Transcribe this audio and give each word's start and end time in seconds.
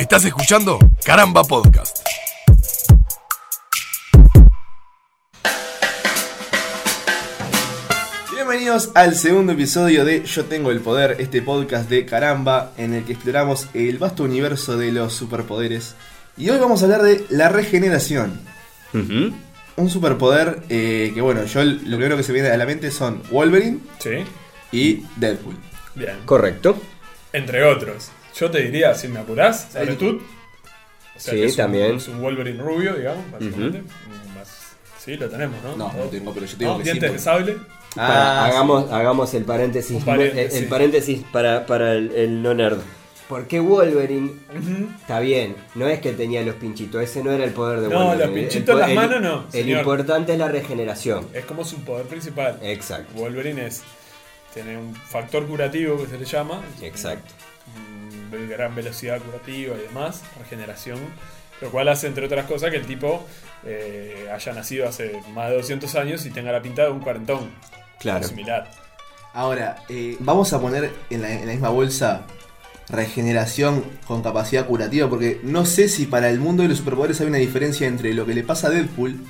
Estás 0.00 0.24
escuchando 0.24 0.78
Caramba 1.04 1.44
Podcast. 1.44 1.98
Bienvenidos 8.32 8.90
al 8.94 9.14
segundo 9.14 9.52
episodio 9.52 10.04
de 10.04 10.24
Yo 10.24 10.44
Tengo 10.46 10.70
el 10.70 10.80
Poder, 10.80 11.16
este 11.18 11.42
podcast 11.42 11.88
de 11.88 12.04
caramba 12.06 12.72
en 12.76 12.94
el 12.94 13.04
que 13.04 13.12
exploramos 13.12 13.68
el 13.74 13.98
vasto 13.98 14.24
universo 14.24 14.76
de 14.76 14.92
los 14.92 15.12
superpoderes. 15.12 15.94
Y 16.36 16.48
hoy 16.50 16.58
vamos 16.58 16.82
a 16.82 16.84
hablar 16.86 17.02
de 17.02 17.24
la 17.30 17.48
regeneración. 17.48 18.40
Un 18.92 19.88
superpoder 19.90 20.62
eh, 20.68 21.12
que, 21.14 21.20
bueno, 21.20 21.44
yo 21.44 21.62
lo 21.64 21.78
primero 21.96 22.16
que 22.16 22.22
se 22.22 22.32
viene 22.32 22.48
a 22.48 22.56
la 22.56 22.66
mente 22.66 22.90
son 22.90 23.22
Wolverine 23.30 23.78
Sí, 23.98 24.24
y 24.72 25.04
Deadpool. 25.16 25.56
bien. 25.94 26.18
Correcto. 26.24 26.76
Entre 27.32 27.62
otros. 27.64 28.10
Yo 28.38 28.50
te 28.50 28.62
diría, 28.62 28.94
si 28.94 29.08
me 29.08 29.20
apurás. 29.20 29.68
O 29.74 29.78
Sí, 31.16 31.30
que 31.32 31.44
es 31.44 31.50
un- 31.52 31.56
también. 31.58 31.96
es 31.96 32.08
un 32.08 32.20
Wolverine 32.22 32.62
rubio, 32.62 32.94
digamos, 32.94 33.30
básicamente. 33.30 33.80
Mm, 33.82 34.34
más- 34.38 34.56
Sí, 34.98 35.16
lo 35.16 35.28
tenemos, 35.28 35.62
¿no? 35.62 35.76
No, 35.76 35.92
no 35.92 36.04
tengo, 36.04 36.32
pero 36.32 36.46
yo 36.46 36.52
te 36.52 36.58
digo 36.58 36.72
No, 36.72 36.78
que 36.78 36.84
sí, 36.84 36.90
dientes 36.90 37.02
de 37.02 37.08
porque- 37.08 37.22
sable. 37.22 37.56
Para- 37.94 38.40
Ah, 38.42 38.46
hagamos, 38.46 38.90
hagamos 38.92 39.34
el 39.34 39.44
paréntesis. 39.44 40.04
Paréntesis, 40.04 40.58
el, 40.62 40.68
paréntesis 40.68 41.22
para, 41.32 41.66
para 41.66 41.94
el, 41.94 42.12
el 42.12 42.42
no 42.42 42.54
nerd. 42.54 42.78
¿Por 43.28 43.46
qué 43.46 43.60
Wolverine? 43.60 44.32
Está 45.00 45.20
bien, 45.20 45.56
no 45.74 45.86
es 45.88 46.00
que 46.00 46.12
tenía 46.12 46.42
los 46.42 46.54
pinchitos, 46.56 47.02
ese 47.02 47.22
no 47.22 47.30
era 47.32 47.44
el 47.44 47.50
poder 47.52 47.80
de 47.80 47.88
No, 47.88 48.06
Wolverine. 48.08 48.18
los 48.26 48.28
El- 48.36 48.40
pinchitos 48.42 48.74
en 48.74 48.80
las 48.80 48.94
manos 48.94 49.20
no, 49.22 49.44
El 49.46 49.52
señor. 49.52 49.78
importante 49.80 50.32
es 50.32 50.38
la 50.38 50.48
regeneración. 50.48 51.28
Es 51.34 51.44
como 51.44 51.64
su 51.64 51.76
poder 51.84 52.06
principal. 52.06 52.58
Exacto. 52.62 53.12
Wolverine 53.14 53.66
es. 53.66 53.82
Tiene 54.54 54.76
un 54.78 54.94
factor 54.94 55.46
curativo 55.46 55.96
que 55.98 56.06
se 56.08 56.18
le 56.18 56.24
llama. 56.24 56.60
Exacto. 56.82 57.32
Mm, 58.30 58.48
gran 58.48 58.74
velocidad 58.74 59.20
curativa 59.20 59.76
y 59.76 59.86
demás, 59.86 60.22
regeneración, 60.38 60.98
lo 61.60 61.70
cual 61.70 61.88
hace, 61.88 62.06
entre 62.06 62.26
otras 62.26 62.46
cosas, 62.46 62.70
que 62.70 62.76
el 62.76 62.86
tipo 62.86 63.26
eh, 63.64 64.28
haya 64.32 64.52
nacido 64.52 64.88
hace 64.88 65.20
más 65.34 65.50
de 65.50 65.56
200 65.56 65.94
años 65.96 66.24
y 66.26 66.30
tenga 66.30 66.52
la 66.52 66.62
pinta 66.62 66.84
de 66.84 66.90
un 66.90 67.00
cuarentón. 67.00 67.50
Claro. 67.98 68.26
Similar. 68.26 68.70
Ahora, 69.34 69.84
eh, 69.88 70.16
vamos 70.20 70.52
a 70.52 70.60
poner 70.60 70.92
en 71.10 71.22
la, 71.22 71.32
en 71.32 71.46
la 71.46 71.52
misma 71.52 71.68
bolsa 71.68 72.26
regeneración 72.90 73.84
con 74.06 74.22
capacidad 74.22 74.66
curativa, 74.66 75.08
porque 75.08 75.40
no 75.44 75.64
sé 75.64 75.88
si 75.88 76.06
para 76.06 76.28
el 76.28 76.40
mundo 76.40 76.62
de 76.62 76.70
los 76.70 76.78
superpoderes 76.78 77.20
hay 77.20 77.28
una 77.28 77.38
diferencia 77.38 77.86
entre 77.86 78.14
lo 78.14 78.26
que 78.26 78.34
le 78.34 78.42
pasa 78.42 78.66
a 78.66 78.70
Deadpool, 78.70 79.20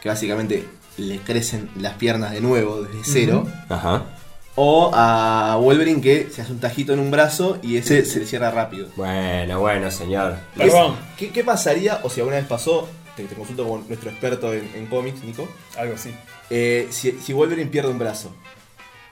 que 0.00 0.08
básicamente 0.08 0.66
le 0.96 1.18
crecen 1.18 1.70
las 1.76 1.94
piernas 1.94 2.32
de 2.32 2.40
nuevo 2.40 2.82
desde 2.82 3.00
cero, 3.04 3.46
Ajá. 3.68 4.06
O 4.54 4.90
a 4.94 5.56
Wolverine 5.60 6.00
que 6.00 6.28
se 6.30 6.42
hace 6.42 6.52
un 6.52 6.60
tajito 6.60 6.92
en 6.92 6.98
un 7.00 7.10
brazo 7.10 7.58
y 7.62 7.76
ese 7.78 8.04
se 8.04 8.20
le 8.20 8.26
cierra 8.26 8.50
rápido. 8.50 8.88
Bueno, 8.96 9.60
bueno, 9.60 9.90
señor. 9.90 10.36
Perdón, 10.56 10.96
¿Qué, 11.16 11.30
qué 11.30 11.42
pasaría, 11.44 12.00
o 12.02 12.10
si 12.10 12.20
alguna 12.20 12.36
vez 12.36 12.46
pasó, 12.46 12.88
te, 13.16 13.24
te 13.24 13.34
consulto 13.34 13.66
con 13.66 13.86
nuestro 13.88 14.10
experto 14.10 14.52
en, 14.52 14.68
en 14.74 14.86
cómics, 14.86 15.22
Nico, 15.24 15.48
algo 15.78 15.94
así. 15.94 16.14
eh, 16.50 16.88
si, 16.90 17.12
si 17.12 17.32
Wolverine 17.32 17.70
pierde 17.70 17.90
un 17.90 17.98
brazo? 17.98 18.34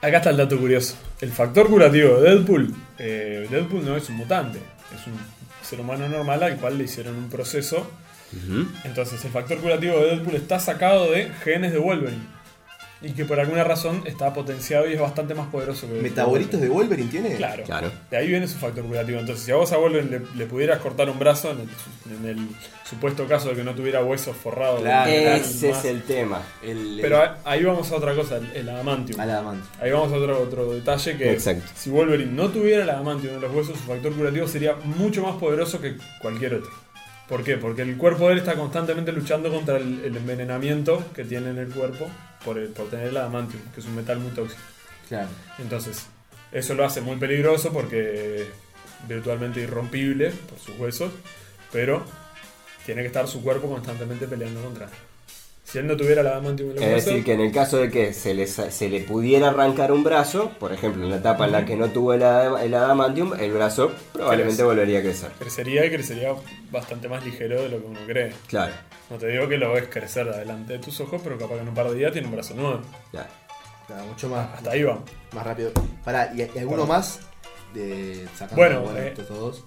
Acá 0.01 0.17
está 0.17 0.29
el 0.31 0.37
dato 0.37 0.59
curioso. 0.59 0.95
El 1.21 1.31
factor 1.31 1.67
curativo 1.69 2.19
de 2.19 2.29
Deadpool. 2.31 2.73
eh, 2.97 3.47
Deadpool 3.49 3.85
no 3.85 3.95
es 3.95 4.09
un 4.09 4.15
mutante, 4.17 4.59
es 4.95 5.05
un 5.07 5.13
ser 5.63 5.79
humano 5.79 6.07
normal 6.09 6.41
al 6.43 6.57
cual 6.57 6.77
le 6.77 6.83
hicieron 6.85 7.15
un 7.15 7.29
proceso. 7.29 7.87
Entonces, 8.85 9.23
el 9.25 9.31
factor 9.31 9.57
curativo 9.59 9.99
de 9.99 10.05
Deadpool 10.15 10.35
está 10.35 10.59
sacado 10.59 11.11
de 11.11 11.29
genes 11.43 11.71
de 11.73 11.79
Wolverine. 11.79 12.21
Y 13.03 13.13
que 13.13 13.25
por 13.25 13.39
alguna 13.39 13.63
razón 13.63 14.03
está 14.05 14.31
potenciado 14.31 14.87
y 14.87 14.93
es 14.93 14.99
bastante 14.99 15.33
más 15.33 15.47
poderoso 15.47 15.87
que 15.87 15.93
¿Metabolitos 16.01 16.61
de 16.61 16.69
Wolverine 16.69 17.09
tiene? 17.09 17.35
Claro. 17.35 17.63
Claro. 17.63 17.91
De 18.11 18.17
ahí 18.17 18.27
viene 18.27 18.47
su 18.47 18.59
factor 18.59 18.83
curativo. 18.85 19.19
Entonces, 19.19 19.43
si 19.43 19.51
a 19.51 19.55
vos 19.55 19.71
a 19.71 19.77
Wolverine 19.77 20.19
le, 20.19 20.25
le 20.37 20.45
pudieras 20.45 20.79
cortar 20.81 21.09
un 21.09 21.17
brazo, 21.17 21.49
en 21.51 21.61
el, 21.61 22.29
en 22.29 22.37
el 22.39 22.47
supuesto 22.87 23.25
caso 23.27 23.49
de 23.49 23.55
que 23.55 23.63
no 23.63 23.73
tuviera 23.73 24.03
huesos 24.03 24.35
forrados, 24.37 24.81
Claro. 24.81 25.09
Ese 25.09 25.69
más- 25.71 25.79
es 25.79 25.85
el 25.85 26.03
tema. 26.03 26.41
El, 26.61 26.99
Pero 27.01 27.19
ahí 27.43 27.63
vamos 27.63 27.91
a 27.91 27.95
otra 27.95 28.13
cosa, 28.13 28.37
el, 28.37 28.51
el 28.55 28.69
adamantium. 28.69 29.19
Ahí 29.19 29.91
vamos 29.91 30.11
a 30.13 30.15
otro, 30.17 30.39
otro 30.39 30.71
detalle 30.73 31.17
que 31.17 31.31
Exacto. 31.31 31.63
si 31.75 31.89
Wolverine 31.89 32.31
no 32.31 32.49
tuviera 32.49 32.83
el 32.83 32.89
adamantium 32.91 33.33
en 33.33 33.41
los 33.41 33.51
huesos, 33.51 33.77
su 33.79 33.83
factor 33.85 34.13
curativo 34.13 34.47
sería 34.47 34.75
mucho 34.83 35.23
más 35.23 35.37
poderoso 35.37 35.81
que 35.81 35.95
cualquier 36.21 36.53
otro. 36.53 36.69
¿Por 37.27 37.43
qué? 37.43 37.57
Porque 37.57 37.81
el 37.81 37.97
cuerpo 37.97 38.27
de 38.27 38.33
él 38.33 38.39
está 38.39 38.53
constantemente 38.55 39.11
luchando 39.11 39.49
contra 39.49 39.77
el, 39.77 40.03
el 40.05 40.17
envenenamiento 40.17 41.01
que 41.15 41.23
tiene 41.23 41.49
en 41.49 41.57
el 41.57 41.69
cuerpo 41.69 42.07
por, 42.45 42.57
el- 42.57 42.69
por 42.69 42.89
tener 42.89 43.07
el 43.07 43.17
adamantium, 43.17 43.61
que 43.73 43.79
es 43.79 43.85
un 43.85 43.95
metal 43.95 44.19
muy 44.19 44.31
tóxico. 44.31 44.61
Claro. 45.07 45.27
Entonces, 45.59 46.05
eso 46.51 46.73
lo 46.73 46.85
hace 46.85 47.01
muy 47.01 47.17
peligroso 47.17 47.71
porque 47.73 48.41
es 48.43 48.47
virtualmente 49.07 49.61
irrompible 49.61 50.29
por 50.31 50.59
sus 50.59 50.77
huesos, 50.79 51.11
pero 51.71 52.03
tiene 52.85 53.01
que 53.01 53.07
estar 53.07 53.27
su 53.27 53.41
cuerpo 53.43 53.69
constantemente 53.69 54.27
peleando 54.27 54.61
contra 54.61 54.85
él. 54.85 54.91
Si 55.71 55.77
él 55.77 55.87
no 55.87 55.95
tuviera 55.95 56.19
el 56.21 56.27
adamantium 56.27 56.71
en 56.71 56.75
los 56.75 56.83
Es 56.83 57.05
decir, 57.05 57.23
que 57.23 57.31
en 57.33 57.39
el 57.39 57.51
caso 57.53 57.77
de 57.77 57.89
que 57.89 58.11
se 58.13 58.33
le, 58.33 58.45
se 58.45 58.89
le 58.89 58.99
pudiera 59.01 59.47
arrancar 59.49 59.91
un 59.93 60.03
brazo, 60.03 60.51
por 60.59 60.73
ejemplo, 60.73 61.05
en 61.05 61.11
la 61.11 61.17
etapa 61.17 61.45
en 61.45 61.53
la 61.53 61.65
que 61.65 61.77
no 61.77 61.87
tuvo 61.89 62.13
el, 62.13 62.23
ada- 62.23 62.61
el 62.61 62.73
adamantium, 62.73 63.33
el 63.39 63.53
brazo 63.53 63.91
probablemente 64.11 64.55
Crece. 64.57 64.63
volvería 64.63 64.99
a 64.99 65.01
crecer. 65.01 65.29
crecería 65.39 65.85
y 65.85 65.89
crecería 65.91 66.33
bastante 66.71 67.07
más 67.07 67.23
ligero 67.25 67.61
de 67.61 67.69
lo 67.69 67.79
que 67.79 67.87
uno 67.87 67.99
cree. 68.05 68.33
Claro. 68.47 68.73
No 69.09 69.17
te 69.17 69.27
digo 69.27 69.47
que 69.47 69.57
lo 69.57 69.71
ves 69.71 69.85
crecer 69.89 70.25
delante 70.35 70.73
de 70.73 70.79
tus 70.79 70.99
ojos, 70.99 71.21
pero 71.23 71.37
capaz 71.37 71.55
que 71.55 71.61
en 71.61 71.69
un 71.69 71.73
par 71.73 71.87
de 71.89 71.95
días 71.95 72.11
tiene 72.11 72.27
un 72.27 72.33
brazo 72.33 72.53
nuevo. 72.53 72.81
claro. 73.11 73.29
Claro, 73.87 74.05
mucho 74.05 74.29
más, 74.29 74.47
Hasta 74.55 74.71
ahí 74.71 74.83
vamos. 74.83 75.03
más 75.33 75.45
rápido. 75.45 75.71
Pará, 76.05 76.31
¿y, 76.35 76.41
y 76.41 76.59
alguno 76.59 76.85
más? 76.85 77.19
De, 77.73 78.25
sacando, 78.37 78.55
Bueno, 78.55 78.97
eh, 78.97 79.07
estos 79.09 79.27
todos. 79.27 79.63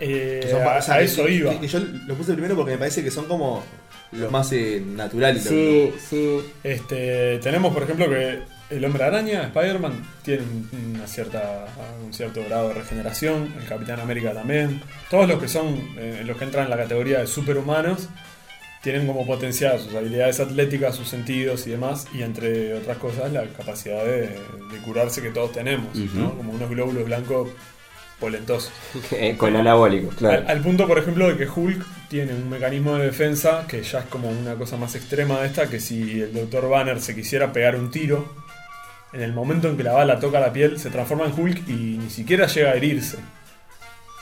Eh, 0.00 0.40
Que 0.42 0.50
son- 0.50 0.62
a, 0.62 0.76
o 0.78 0.82
sea, 0.82 0.94
a 0.94 0.98
que- 0.98 1.04
eso 1.04 1.24
que- 1.26 1.32
iba. 1.32 1.50
Que, 1.52 1.60
que 1.60 1.68
yo 1.68 1.78
lo 1.80 2.14
puse 2.14 2.32
primero 2.32 2.54
porque 2.56 2.72
me 2.72 2.78
parece 2.78 3.02
que 3.04 3.10
son 3.10 3.26
como 3.26 3.62
los 4.12 4.30
más 4.30 4.50
eh, 4.52 4.82
naturales. 4.84 5.44
Sí, 5.44 5.92
sí. 6.08 6.40
Este, 6.64 7.38
tenemos, 7.38 7.72
por 7.74 7.82
ejemplo, 7.82 8.08
que 8.08 8.38
el 8.70 8.84
hombre 8.84 9.04
araña, 9.04 9.44
Spider-Man, 9.44 9.92
tiene 10.22 10.42
un- 10.42 10.94
una 10.96 11.06
cierta, 11.06 11.66
un 12.04 12.12
cierto 12.12 12.42
grado 12.44 12.68
de 12.68 12.74
regeneración. 12.74 13.54
El 13.60 13.66
Capitán 13.66 14.00
América 14.00 14.32
también. 14.32 14.80
Todos 15.10 15.28
los 15.28 15.40
que 15.40 15.48
son, 15.48 15.94
eh, 15.98 16.22
los 16.24 16.36
que 16.36 16.44
entran 16.44 16.64
en 16.64 16.70
la 16.70 16.76
categoría 16.76 17.20
de 17.20 17.26
superhumanos, 17.26 18.08
tienen 18.82 19.06
como 19.06 19.26
potenciadas 19.26 19.82
sus 19.82 19.94
habilidades 19.94 20.38
atléticas, 20.40 20.94
sus 20.94 21.08
sentidos 21.08 21.66
y 21.66 21.70
demás. 21.70 22.06
Y 22.14 22.22
entre 22.22 22.74
otras 22.74 22.96
cosas, 22.98 23.32
la 23.32 23.44
capacidad 23.46 24.04
de, 24.04 24.20
de 24.28 24.78
curarse 24.84 25.20
que 25.20 25.30
todos 25.30 25.52
tenemos. 25.52 25.88
Como 26.36 26.52
unos 26.52 26.70
glóbulos 26.70 27.04
blancos 27.04 27.48
polentosos. 28.18 28.72
Eh, 29.12 29.36
Con 29.36 29.56
anabólico, 29.56 30.10
claro. 30.10 30.42
Al, 30.46 30.56
al 30.58 30.62
punto, 30.62 30.86
por 30.86 30.98
ejemplo, 30.98 31.28
de 31.28 31.36
que 31.36 31.48
Hulk 31.48 31.84
tiene 32.08 32.32
un 32.32 32.48
mecanismo 32.48 32.96
de 32.96 33.06
defensa 33.06 33.66
que 33.68 33.82
ya 33.82 34.00
es 34.00 34.04
como 34.06 34.28
una 34.28 34.54
cosa 34.54 34.76
más 34.76 34.94
extrema 34.94 35.40
de 35.40 35.46
esta, 35.46 35.68
que 35.68 35.80
si 35.80 36.20
el 36.20 36.32
Dr. 36.32 36.68
Banner 36.68 37.00
se 37.00 37.14
quisiera 37.14 37.52
pegar 37.52 37.76
un 37.76 37.90
tiro, 37.90 38.26
en 39.12 39.22
el 39.22 39.32
momento 39.32 39.68
en 39.68 39.76
que 39.76 39.82
la 39.82 39.92
bala 39.92 40.20
toca 40.20 40.40
la 40.40 40.52
piel, 40.52 40.78
se 40.78 40.90
transforma 40.90 41.26
en 41.26 41.38
Hulk 41.38 41.68
y 41.68 41.98
ni 41.98 42.10
siquiera 42.10 42.46
llega 42.46 42.70
a 42.70 42.74
herirse. 42.74 43.18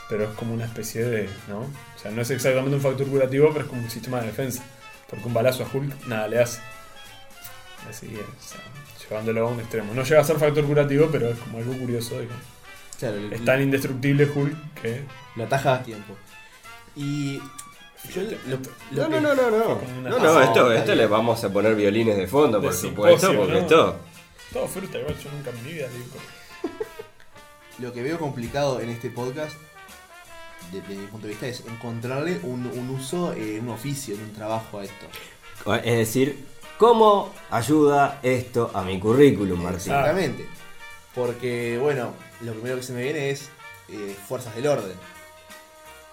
Pero 0.08 0.24
es 0.24 0.30
como 0.30 0.54
una 0.54 0.64
especie 0.64 1.04
de... 1.04 1.28
¿no? 1.48 1.60
O 1.60 1.98
sea, 2.00 2.12
no 2.12 2.22
es 2.22 2.30
exactamente 2.30 2.76
un 2.76 2.82
factor 2.82 3.06
curativo, 3.08 3.50
pero 3.52 3.64
es 3.64 3.70
como 3.70 3.82
un 3.82 3.90
sistema 3.90 4.20
de 4.20 4.28
defensa. 4.28 4.62
Porque 5.10 5.26
un 5.26 5.34
balazo 5.34 5.64
a 5.64 5.76
Hulk 5.76 6.06
nada 6.06 6.28
le 6.28 6.40
hace. 6.40 6.60
Así 7.90 8.06
que, 8.06 8.20
o 8.20 8.40
sea, 8.40 8.60
llevándolo 9.08 9.48
a 9.48 9.50
un 9.50 9.58
extremo. 9.58 9.92
No 9.94 10.04
llega 10.04 10.20
a 10.20 10.24
ser 10.24 10.36
factor 10.36 10.64
curativo, 10.64 11.08
pero 11.10 11.28
es 11.28 11.38
como 11.38 11.58
algo 11.58 11.72
curioso 11.76 12.18
que 12.18 12.28
Claro, 12.98 13.16
el- 13.16 13.32
es 13.32 13.44
tan 13.44 13.62
indestructible 13.62 14.24
Hulk 14.34 14.74
que... 14.80 15.02
lo 15.36 15.44
ataja 15.44 15.74
a 15.74 15.82
tiempo. 15.82 16.14
Y. 16.94 17.38
Yo 18.14 18.22
lo, 18.22 18.56
lo 18.56 18.58
No, 18.92 19.08
que- 19.10 19.20
no, 19.20 19.34
no, 19.34 19.34
no, 19.34 19.50
no. 19.50 20.10
No, 20.10 20.18
no, 20.18 20.40
esto, 20.40 20.72
esto 20.72 20.94
le 20.94 21.06
vamos 21.06 21.42
a 21.44 21.52
poner 21.52 21.74
violines 21.74 22.16
de 22.16 22.26
fondo, 22.26 22.60
por 22.60 22.70
De 22.72 22.76
supuesto, 22.78 23.28
simposio, 23.28 23.38
porque 23.40 23.52
¿no? 23.54 23.58
esto. 23.60 23.96
Todo 24.52 24.68
fruta, 24.68 24.98
igual 24.98 25.16
yo 25.22 25.30
nunca 25.32 25.50
en 25.50 25.64
mi 25.64 25.72
vida 25.72 25.88
digo. 25.88 26.04
Lo 27.78 27.92
que 27.92 28.02
veo 28.02 28.18
complicado 28.18 28.80
en 28.80 28.88
este 28.90 29.10
podcast, 29.10 29.54
de- 30.72 30.80
desde 30.80 30.94
mi 30.96 31.06
punto 31.08 31.26
de 31.26 31.32
vista, 31.32 31.46
es 31.48 31.60
encontrarle 31.66 32.38
un, 32.44 32.66
un 32.66 32.90
uso, 32.90 33.32
eh, 33.34 33.58
un 33.60 33.68
oficio, 33.70 34.14
en 34.14 34.22
un 34.22 34.32
trabajo 34.32 34.78
a 34.78 34.84
esto. 34.84 35.06
Es 35.84 35.96
decir, 35.98 36.46
¿cómo 36.78 37.34
ayuda 37.50 38.20
esto 38.22 38.70
a 38.72 38.82
mi 38.82 38.98
currículum, 39.00 39.60
Martín? 39.62 39.78
Exactamente. 39.92 40.46
Porque, 41.16 41.78
bueno, 41.82 42.12
lo 42.42 42.52
primero 42.52 42.76
que 42.76 42.82
se 42.84 42.92
me 42.92 43.02
viene 43.02 43.30
es 43.30 43.48
eh, 43.88 44.14
fuerzas 44.28 44.54
del 44.54 44.68
orden. 44.68 44.94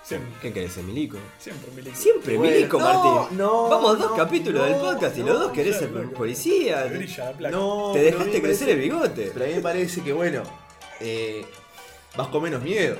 Siempre, 0.04 0.32
¿Qué 0.42 0.52
querés, 0.52 0.76
Emilico? 0.78 1.18
siempre 1.40 1.72
milico. 1.72 1.96
Siempre 1.96 2.38
Bueno, 2.38 2.54
Milico, 2.54 2.78
no, 2.80 2.86
Martín. 3.20 3.38
no, 3.38 3.70
Vamos 3.70 4.00
dos 4.00 4.12
no, 4.12 4.18
capítulos 4.18 4.66
del 4.68 4.76
podcast 4.76 5.18
y 5.18 5.22
no, 5.22 5.28
los 5.28 5.40
dos 5.44 5.52
querés 5.54 5.78
ser 5.78 5.90
policía. 6.12 6.84
Te 6.90 6.98
brilla 6.98 7.26
la 7.26 7.32
placa. 7.38 7.58
Dejaste 7.94 8.42
crecer 8.42 8.42
parece- 8.42 8.72
el 8.72 8.80
bigote. 8.80 9.32
Pero 9.34 9.46
a 9.46 9.48
mí 9.48 9.54
me 9.56 9.62
parece 9.62 10.02
que, 10.02 10.12
bueno, 10.12 10.44
eh, 11.00 11.46
vas 12.18 12.28
con 12.28 12.44
menos 12.44 12.62
miedo. 12.62 12.98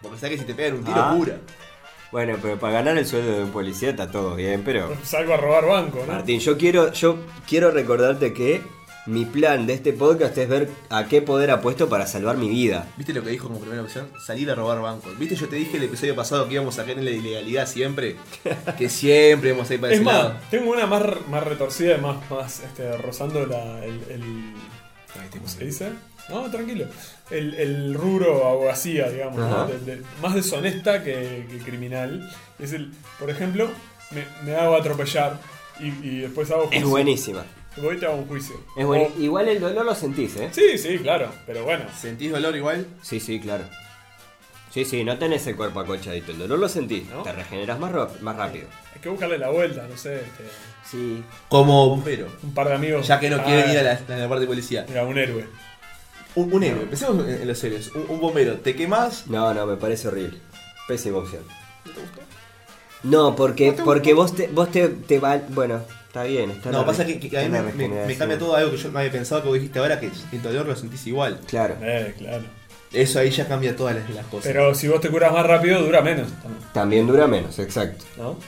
Porque 0.00 0.18
sabes 0.18 0.36
que 0.36 0.42
si 0.42 0.44
te 0.46 0.54
pegan 0.54 0.74
un 0.78 0.84
tiro, 0.84 0.96
Ah. 1.00 1.14
cura. 1.16 1.38
Bueno, 2.12 2.38
pero 2.40 2.56
para 2.60 2.74
ganar 2.74 2.98
el 2.98 3.06
sueldo 3.06 3.32
de 3.32 3.42
un 3.42 3.50
policía 3.50 3.90
está 3.90 4.08
todo 4.08 4.36
bien, 4.36 4.62
pero. 4.64 4.96
Salgo 5.02 5.34
a 5.34 5.36
robar 5.36 5.66
banco, 5.66 6.04
¿no? 6.06 6.12
Martín, 6.12 6.38
yo 6.38 6.56
quiero, 6.56 6.92
yo 6.92 7.16
quiero 7.48 7.72
recordarte 7.72 8.32
que 8.32 8.62
mi 9.06 9.24
plan 9.26 9.66
de 9.66 9.74
este 9.74 9.92
podcast 9.92 10.36
es 10.38 10.48
ver 10.48 10.68
a 10.88 11.04
qué 11.06 11.20
poder 11.20 11.50
apuesto 11.50 11.88
para 11.88 12.06
salvar 12.06 12.36
mi 12.38 12.48
vida. 12.48 12.86
¿Viste 12.96 13.12
lo 13.12 13.22
que 13.22 13.30
dijo 13.30 13.48
como 13.48 13.60
primera 13.60 13.82
opción? 13.82 14.08
Salir 14.24 14.50
a 14.50 14.54
robar 14.54 14.80
bancos. 14.80 15.18
¿Viste? 15.18 15.34
Yo 15.36 15.48
te 15.48 15.56
dije 15.56 15.76
el 15.76 15.82
episodio 15.84 16.16
pasado 16.16 16.48
que 16.48 16.54
íbamos 16.54 16.78
a 16.78 16.84
caer 16.84 16.98
en 16.98 17.04
la 17.04 17.10
ilegalidad 17.10 17.66
siempre. 17.68 18.16
que 18.78 18.88
siempre 18.88 19.50
íbamos 19.50 19.68
a 19.70 19.74
ir 19.74 19.80
para 19.80 19.92
Es 19.92 19.98
ese 19.98 20.04
más, 20.04 20.14
lado. 20.14 20.34
tengo 20.50 20.70
una 20.72 20.86
más, 20.86 21.02
más 21.28 21.42
retorcida 21.44 21.96
y 21.96 22.00
más, 22.00 22.30
más 22.30 22.60
este, 22.60 22.96
rozando 22.96 23.44
la, 23.46 23.84
el, 23.84 24.00
el- 24.10 24.54
¿Cómo 25.30 25.46
se 25.48 25.64
dice? 25.64 25.90
No, 26.28 26.50
tranquilo. 26.50 26.86
El, 27.30 27.54
el 27.54 27.94
rubro 27.94 28.46
abogacía, 28.48 29.08
digamos, 29.10 29.38
¿no? 29.38 29.46
Ajá. 29.46 29.66
De- 29.66 29.96
de- 29.96 30.02
más 30.22 30.34
deshonesta 30.34 31.04
que, 31.04 31.46
que 31.50 31.58
criminal. 31.58 32.28
Es 32.58 32.72
el, 32.72 32.90
por 33.20 33.28
ejemplo, 33.30 33.68
me, 34.10 34.24
me 34.44 34.56
hago 34.56 34.74
atropellar 34.74 35.38
y, 35.78 35.88
y 36.06 36.18
después 36.20 36.50
hago 36.50 36.62
juicio. 36.62 36.80
Es 36.80 36.86
buenísima. 36.88 37.44
Voy 37.76 37.96
y 37.96 37.98
te 37.98 38.06
hago 38.06 38.16
un 38.16 38.26
juicio. 38.28 38.54
Es 38.76 38.86
bueni- 38.86 39.10
O- 39.16 39.20
Igual 39.20 39.48
el 39.48 39.60
dolor 39.60 39.84
lo 39.84 39.94
sentís, 39.94 40.36
¿eh? 40.36 40.48
Sí, 40.52 40.78
sí, 40.78 40.98
claro, 40.98 41.28
pero 41.46 41.64
bueno. 41.64 41.84
¿Sentís 41.98 42.30
dolor 42.30 42.54
igual? 42.56 42.86
Sí, 43.02 43.18
sí, 43.20 43.40
claro. 43.40 43.64
Sí, 44.70 44.84
sí, 44.84 45.04
no 45.04 45.18
tenés 45.18 45.46
el 45.46 45.54
cuerpo 45.56 45.80
acochadito. 45.80 46.32
El 46.32 46.38
dolor 46.38 46.58
lo 46.58 46.68
sentís. 46.68 47.08
¿No? 47.08 47.22
Te 47.22 47.32
regeneras 47.32 47.78
más, 47.78 47.92
rápido. 47.92 48.66
Hay 48.94 49.00
que 49.00 49.08
buscarle 49.08 49.38
la 49.38 49.50
vuelta, 49.50 49.86
no 49.88 49.96
sé. 49.96 50.16
este, 50.16 50.44
Sí. 50.90 51.22
Como 51.48 51.88
bombero. 51.88 52.26
un 52.42 52.52
par 52.54 52.68
de 52.68 52.74
amigos. 52.74 53.06
Ya 53.06 53.18
que 53.20 53.30
no 53.30 53.36
Ah, 53.36 53.44
quieren 53.44 53.70
ir 53.70 53.78
a 53.78 53.82
la, 53.82 53.92
a 53.92 54.18
la 54.18 54.28
parte 54.28 54.42
de 54.42 54.46
policía. 54.48 54.84
Era 54.88 55.04
un 55.04 55.16
héroe. 55.16 55.46
Un, 56.34 56.52
un 56.52 56.62
héroe. 56.64 56.86
Pensemos 56.86 57.26
en, 57.26 57.42
en 57.42 57.48
los 57.48 57.62
héroes. 57.64 57.90
Un, 57.94 58.06
un 58.08 58.20
bombero. 58.20 58.54
¿Te 58.58 58.74
quemás? 58.74 59.26
No, 59.28 59.54
no, 59.54 59.64
me 59.66 59.76
parece 59.76 60.08
horrible. 60.08 60.38
Pésima 60.88 61.18
opción. 61.18 61.42
No, 63.02 63.36
porque, 63.36 63.72
porque 63.84 64.14
vos 64.14 64.34
te, 64.34 64.48
vos 64.48 64.70
te, 64.70 64.88
te 64.88 65.18
va. 65.18 65.36
Bueno, 65.50 65.82
está 66.14 66.22
bien. 66.24 66.50
Está 66.52 66.70
No, 66.70 66.78
la 66.80 66.86
pasa 66.86 67.04
que, 67.04 67.18
que 67.18 67.36
a 67.38 67.42
mí 67.48 67.48
me, 68.06 68.16
cambia 68.16 68.38
todo 68.38 68.54
algo 68.54 68.70
que 68.70 68.76
yo 68.76 68.88
no 68.90 68.98
había 69.00 69.10
pensado 69.10 69.42
que 69.42 69.48
vos 69.48 69.54
dijiste 69.56 69.80
ahora 69.80 69.98
que 69.98 70.10
el 70.32 70.42
dolor 70.42 70.64
lo 70.66 70.76
sentís 70.76 71.04
igual. 71.08 71.40
Claro. 71.46 71.76
Eh, 71.82 72.14
claro. 72.16 72.44
Eso 72.92 73.18
ahí 73.18 73.30
ya 73.30 73.48
cambia 73.48 73.74
todas 73.74 73.96
las, 73.96 74.08
las 74.10 74.24
cosas. 74.26 74.46
Pero 74.46 74.72
si 74.76 74.86
vos 74.86 75.00
te 75.00 75.08
curas 75.10 75.32
más 75.32 75.44
rápido, 75.44 75.82
dura 75.82 76.00
menos. 76.00 76.28
también, 76.40 76.62
También 76.72 77.06
dura 77.08 77.26
menos, 77.26 77.58
exacto. 77.58 78.04
¿No? 78.16 78.38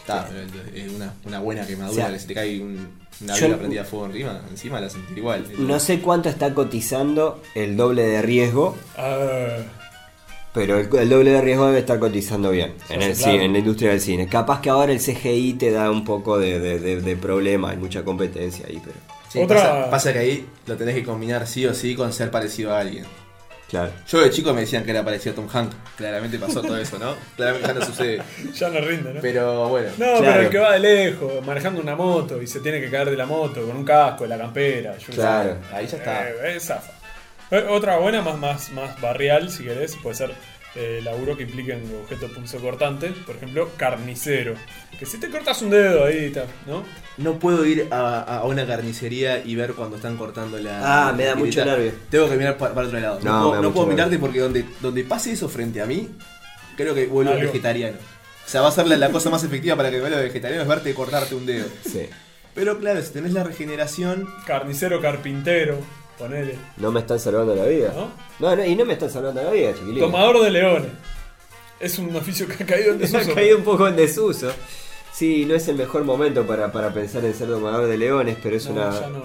Está, 0.00 0.26
pero 0.28 0.62
es 0.74 0.90
una, 0.90 1.12
una 1.26 1.40
buena 1.40 1.66
quemadura 1.66 1.90
O 1.92 1.94
sea, 2.06 2.12
que 2.14 2.18
se 2.18 2.26
te 2.28 2.34
cae 2.34 2.58
un- 2.58 2.88
una 3.20 3.34
vela 3.36 3.58
prendida 3.58 3.82
a 3.82 3.84
fuego 3.84 4.06
encima, 4.06 4.40
encima 4.48 4.80
la 4.80 4.88
sentir 4.88 5.18
igual. 5.18 5.44
No 5.58 5.78
sé 5.78 6.00
cuánto 6.00 6.30
está 6.30 6.54
cotizando 6.54 7.42
el 7.54 7.76
doble 7.76 8.02
de 8.04 8.22
riesgo, 8.22 8.78
Ah, 8.96 9.58
pero 10.52 10.78
el, 10.78 10.88
el 10.96 11.08
doble 11.08 11.30
de 11.32 11.40
riesgo 11.40 11.66
debe 11.66 11.78
estar 11.80 11.98
cotizando 11.98 12.50
bien 12.50 12.74
en, 12.88 13.00
Sí, 13.02 13.06
el 13.08 13.16
claro. 13.16 13.32
cine, 13.32 13.44
en 13.44 13.52
la 13.52 13.58
industria 13.58 13.90
del 13.90 14.00
cine. 14.00 14.26
Capaz 14.28 14.60
que 14.60 14.70
ahora 14.70 14.92
el 14.92 14.98
CGI 15.00 15.54
te 15.54 15.70
da 15.70 15.90
un 15.90 16.04
poco 16.04 16.38
de, 16.38 16.58
de- 16.58 16.78
de- 16.80 17.00
de 17.00 17.16
problema, 17.16 17.70
hay 17.70 17.76
mucha 17.76 18.02
competencia 18.04 18.66
ahí, 18.68 18.80
pero. 18.84 18.96
Sí, 19.28 19.38
Otra- 19.40 19.56
pasa, 19.58 19.90
pasa 19.90 20.12
que 20.12 20.18
ahí 20.18 20.46
lo 20.66 20.76
tenés 20.76 20.94
que 20.96 21.04
combinar 21.04 21.46
sí 21.46 21.64
o 21.66 21.72
sí 21.74 21.94
con 21.94 22.12
ser 22.12 22.30
parecido 22.32 22.74
a 22.74 22.80
alguien. 22.80 23.04
Claro. 23.68 23.92
Yo 24.08 24.20
de 24.20 24.30
chico 24.30 24.52
me 24.52 24.62
decían 24.62 24.82
que 24.84 24.90
era 24.90 25.04
parecido 25.04 25.30
a 25.32 25.36
Tom 25.36 25.46
Hanks. 25.52 25.76
Claramente 25.96 26.36
pasó 26.40 26.60
todo 26.60 26.76
eso, 26.76 26.98
¿no? 26.98 27.14
Claramente 27.36 27.68
ya 27.68 27.74
no 27.74 27.86
sucede. 27.86 28.20
ya 28.52 28.68
no 28.68 28.80
rinde, 28.80 29.14
¿no? 29.14 29.20
Pero 29.20 29.68
bueno. 29.68 29.90
no, 29.90 29.96
Claro. 29.96 30.20
pero 30.24 30.40
el 30.40 30.48
que 30.50 30.58
va 30.58 30.72
de 30.72 30.80
lejos, 30.80 31.46
manejando 31.46 31.80
una 31.80 31.94
moto 31.94 32.42
y 32.42 32.48
se 32.48 32.58
tiene 32.58 32.80
que 32.80 32.90
caer 32.90 33.10
de 33.10 33.16
la 33.16 33.26
moto 33.26 33.64
con 33.64 33.76
un 33.76 33.84
casco, 33.84 34.26
la 34.26 34.36
campera. 34.36 34.94
yo 34.98 35.06
qué 35.06 35.12
sé. 35.12 35.18
Claro. 35.20 35.56
Ahí 35.72 35.86
ya 35.86 35.96
está. 35.98 36.28
Eh, 36.28 36.56
es 36.56 36.64
zafa. 36.64 36.90
Eh, 37.50 37.66
Otra 37.68 37.98
buena, 37.98 38.22
más, 38.22 38.38
más, 38.38 38.70
más 38.72 39.00
barrial, 39.00 39.50
si 39.50 39.64
querés, 39.64 39.96
puede 39.96 40.16
ser 40.16 40.32
eh, 40.76 41.00
laburo 41.02 41.36
que 41.36 41.42
impliquen 41.44 41.82
objetos 42.02 42.30
punzocortantes. 42.30 43.12
Por 43.26 43.36
ejemplo, 43.36 43.70
carnicero. 43.76 44.54
Que 44.98 45.06
si 45.06 45.18
te 45.18 45.28
cortas 45.30 45.60
un 45.62 45.70
dedo 45.70 46.04
ahí, 46.04 46.26
está, 46.26 46.44
¿no? 46.66 46.84
No 47.16 47.38
puedo 47.38 47.64
ir 47.66 47.88
a, 47.90 48.20
a 48.20 48.44
una 48.44 48.66
carnicería 48.66 49.42
y 49.44 49.54
ver 49.56 49.72
cuando 49.74 49.96
están 49.96 50.16
cortando 50.16 50.58
la. 50.58 51.08
Ah, 51.08 51.12
me 51.12 51.24
da 51.24 51.34
mucho 51.34 51.64
nervio. 51.64 51.92
Tengo 52.10 52.28
que 52.28 52.36
mirar 52.36 52.56
pa- 52.56 52.72
para, 52.74 52.86
otro 52.86 53.00
lado. 53.00 53.18
No, 53.22 53.30
No, 53.30 53.32
me 53.32 53.40
puedo, 53.40 53.50
da 53.50 53.56
no 53.56 53.62
mucho 53.62 53.74
puedo 53.74 53.86
nervio. 53.88 53.96
mirarte 54.04 54.18
porque 54.18 54.40
donde, 54.40 54.64
donde 54.80 55.04
pase 55.04 55.32
eso 55.32 55.48
frente 55.48 55.80
a 55.80 55.86
mí, 55.86 56.08
creo 56.76 56.94
que 56.94 57.06
vuelvo 57.06 57.32
Algo. 57.32 57.44
vegetariano. 57.46 57.96
O 58.46 58.48
sea, 58.48 58.60
va 58.62 58.68
a 58.68 58.72
ser 58.72 58.86
la, 58.86 58.96
la 58.96 59.10
cosa 59.10 59.28
más 59.30 59.42
efectiva 59.44 59.76
para 59.76 59.90
que 59.90 60.00
vuelva 60.00 60.18
vegetariano 60.18 60.62
es 60.62 60.68
verte 60.68 60.94
cortarte 60.94 61.34
un 61.34 61.46
dedo. 61.46 61.66
Sí. 61.84 62.08
Pero 62.54 62.78
claro, 62.78 63.00
si 63.02 63.12
tenés 63.12 63.32
la 63.32 63.44
regeneración, 63.44 64.28
Carnicero, 64.46 65.00
carpintero, 65.00 65.78
ponele. 66.20 66.54
No 66.76 66.92
me 66.92 67.00
están 67.00 67.18
salvando 67.18 67.54
la 67.56 67.64
vida. 67.64 67.92
¿No? 67.96 68.10
No, 68.38 68.56
no, 68.56 68.64
y 68.64 68.76
no 68.76 68.84
me 68.84 68.92
están 68.92 69.10
salvando 69.10 69.42
la 69.42 69.50
vida, 69.50 69.72
chiquilín. 69.74 69.98
Tomador 70.00 70.42
de 70.42 70.50
leones. 70.50 70.90
Es 71.80 71.98
un 71.98 72.14
oficio 72.14 72.46
que 72.46 72.62
ha 72.62 72.66
caído 72.66 72.92
en 72.92 72.98
Me 72.98 73.04
ha 73.06 73.08
desuso. 73.08 73.34
caído 73.34 73.56
un 73.58 73.64
poco 73.64 73.88
en 73.88 73.96
desuso. 73.96 74.52
Sí, 75.12 75.44
no 75.46 75.54
es 75.54 75.66
el 75.68 75.76
mejor 75.76 76.04
momento 76.04 76.46
para, 76.46 76.70
para 76.70 76.92
pensar 76.94 77.24
en 77.24 77.34
ser 77.34 77.48
domador 77.48 77.86
de 77.88 77.96
leones, 77.98 78.36
pero 78.42 78.56
es 78.56 78.66
No, 78.66 78.72
una. 78.72 79.00
ya 79.00 79.08
no. 79.08 79.22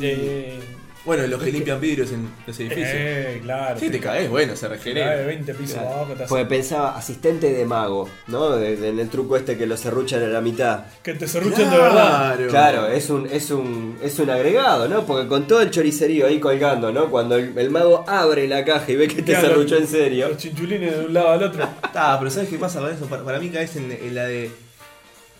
Eh, 0.00 0.60
bueno, 1.04 1.26
los 1.26 1.42
que 1.42 1.50
limpian 1.50 1.80
vidrios 1.80 2.12
en 2.12 2.28
los 2.46 2.58
edificios. 2.60 2.88
eh, 2.92 3.40
claro. 3.42 3.78
Sí, 3.80 3.90
te 3.90 3.98
caes, 3.98 4.30
bueno, 4.30 4.54
se 4.54 4.68
Te 4.68 4.76
cae 4.76 4.78
de 4.78 4.84
regenera. 5.02 5.26
20 5.26 5.54
pisos 5.54 5.74
Claro. 5.74 5.88
abajo. 5.88 6.12
te 6.14 6.22
hace- 6.22 6.28
Porque 6.28 6.44
pensaba, 6.46 6.96
asistente 6.96 7.52
de 7.52 7.64
mago, 7.64 8.08
¿no? 8.28 8.50
De- 8.56 8.76
de- 8.76 8.88
en 8.90 8.98
el 9.00 9.08
truco 9.08 9.36
este 9.36 9.56
que 9.58 9.66
lo 9.66 9.76
serruchan 9.76 10.22
a 10.22 10.26
la 10.28 10.40
mitad. 10.40 10.84
Que 11.02 11.14
te 11.14 11.26
serruchen 11.26 11.70
de 11.70 11.76
verdad. 11.76 12.38
Claro, 12.48 12.86
es 12.86 13.10
un, 13.10 13.26
es 13.26 13.50
un, 13.50 13.98
es 14.02 14.18
un 14.18 14.30
agregado, 14.30 14.88
¿no? 14.88 15.04
Porque 15.04 15.26
con 15.28 15.46
todo 15.48 15.60
el 15.62 15.70
choricerío 15.70 16.26
ahí 16.26 16.38
colgando, 16.38 16.92
¿no? 16.92 17.10
Cuando 17.10 17.36
el, 17.36 17.56
el 17.58 17.70
mago 17.70 18.04
abre 18.06 18.46
la 18.46 18.64
caja 18.64 18.90
y 18.92 18.96
ve 18.96 19.08
que 19.08 19.16
te 19.16 19.24
Quedan 19.24 19.42
serruchó 19.42 19.76
en 19.78 19.86
serio. 19.88 20.28
Los 20.28 20.36
chinchulines 20.38 20.98
de 20.98 21.04
un 21.06 21.12
lado 21.14 21.30
al 21.30 21.42
otro. 21.42 21.68
Ah, 21.94 22.16
pero 22.18 22.30
¿sabes 22.30 22.48
qué 22.48 22.56
pasa 22.58 22.80
con 22.80 22.90
eso? 22.92 23.06
Para, 23.06 23.22
para 23.22 23.38
mí 23.38 23.50
caes 23.50 23.76
en, 23.76 23.90
en 23.92 24.14
la 24.14 24.24
de... 24.24 24.50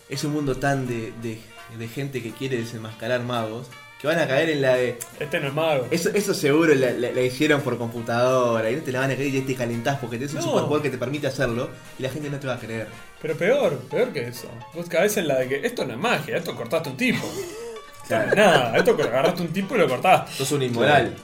Es 0.09 0.23
un 0.23 0.33
mundo 0.33 0.55
tan 0.57 0.85
de, 0.87 1.11
de, 1.23 1.39
de 1.79 1.87
gente 1.87 2.21
que 2.21 2.31
quiere 2.31 2.57
desenmascarar 2.57 3.21
magos 3.23 3.67
que 4.03 4.07
van 4.09 4.19
a 4.19 4.27
caer 4.27 4.49
en 4.49 4.61
la 4.61 4.75
de... 4.75 4.99
Este 5.17 5.39
no 5.39 5.47
es 5.47 5.53
mago. 5.53 5.87
Eso, 5.89 6.09
eso 6.13 6.33
seguro 6.33 6.75
la, 6.75 6.91
la- 6.91 7.11
la 7.11 7.21
hicieron 7.21 7.61
por 7.61 7.77
computadora 7.77 8.69
y 8.69 8.75
no 8.75 8.81
te 8.81 8.91
la 8.91 8.99
van 8.99 9.11
a 9.11 9.15
creer 9.15 9.33
y 9.33 9.41
te 9.43 9.55
calentás 9.55 9.97
porque 9.99 10.17
tenés 10.17 10.33
un 10.33 10.41
No. 10.41 10.47
superpoder 10.47 10.81
que 10.83 10.89
te 10.89 10.97
permite 10.97 11.27
hacerlo 11.27 11.69
y 11.97 12.03
la 12.03 12.09
gente 12.09 12.29
no 12.29 12.37
te 12.37 12.45
va 12.47 12.55
a 12.55 12.59
creer. 12.59 12.87
Pero 13.21 13.37
peor, 13.37 13.77
peor 13.89 14.09
que 14.11 14.27
eso. 14.27 14.49
Vos 14.73 14.89
caes 14.89 15.15
en 15.15 15.29
la 15.29 15.35
de 15.39 15.47
que 15.47 15.65
esto 15.65 15.85
no 15.85 15.93
es 15.93 15.99
magia, 15.99 16.35
esto 16.35 16.53
cortaste 16.53 16.89
un 16.89 16.97
tipo. 16.97 17.25
O 17.25 18.05
sea, 18.05 18.25
es 18.25 18.35
nada, 18.35 18.77
esto 18.77 18.97
que 18.97 19.03
agarraste 19.03 19.41
un 19.41 19.47
tipo 19.53 19.75
y 19.75 19.77
lo 19.77 19.87
cortaste. 19.87 20.33
Sos 20.33 20.51
un 20.51 20.63
inmoral. 20.63 21.15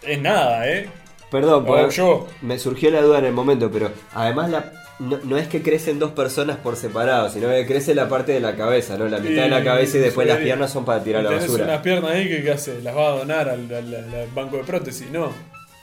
Es 0.00 0.20
nada, 0.20 0.68
eh. 0.68 0.88
Perdón, 1.32 1.64
porque 1.66 1.90
yo. 1.96 2.28
me 2.42 2.58
surgió 2.60 2.92
la 2.92 3.02
duda 3.02 3.18
en 3.18 3.24
el 3.24 3.32
momento, 3.32 3.68
pero 3.72 3.90
además 4.14 4.50
la, 4.50 4.72
no, 5.00 5.18
no 5.24 5.36
es 5.38 5.48
que 5.48 5.62
crecen 5.62 5.98
dos 5.98 6.12
personas 6.12 6.58
por 6.58 6.76
separado, 6.76 7.28
sino 7.30 7.48
que 7.48 7.66
crece 7.66 7.94
la 7.94 8.08
parte 8.08 8.32
de 8.32 8.40
la 8.40 8.54
cabeza, 8.54 8.96
¿no? 8.98 9.08
La 9.08 9.18
mitad 9.18 9.42
de 9.42 9.48
la 9.48 9.64
cabeza 9.64 9.96
y 9.96 10.00
después 10.00 10.28
las 10.28 10.38
piernas 10.38 10.70
son 10.72 10.84
para 10.84 11.02
tirar 11.02 11.26
a 11.26 11.30
la 11.30 11.36
basura. 11.36 11.64
unas 11.64 11.80
piernas 11.80 12.10
ahí 12.12 12.28
que 12.28 12.42
¿qué 12.42 12.52
hace, 12.52 12.80
las 12.82 12.94
va 12.96 13.08
a 13.08 13.10
donar 13.18 13.48
al, 13.48 13.72
al- 13.74 13.94
al- 13.94 14.14
al 14.14 14.28
banco 14.34 14.58
de 14.58 14.64
prótesis. 14.64 15.10
No, 15.10 15.32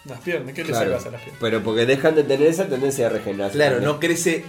unas 0.05 0.19
piernas. 0.21 0.53
¿Qué 0.53 0.63
le 0.63 0.69
Claro, 0.69 0.91
sacas 0.91 1.05
a 1.07 1.09
las 1.11 1.21
piernas? 1.21 1.39
pero 1.41 1.61
porque 1.63 1.85
dejan 1.85 2.15
de 2.15 2.23
tener 2.23 2.47
esa 2.47 2.65
tendencia 2.67 3.09
de 3.09 3.17
regeneración. 3.17 3.57
Claro, 3.61 3.81
no 3.81 3.99
crece, 3.99 4.45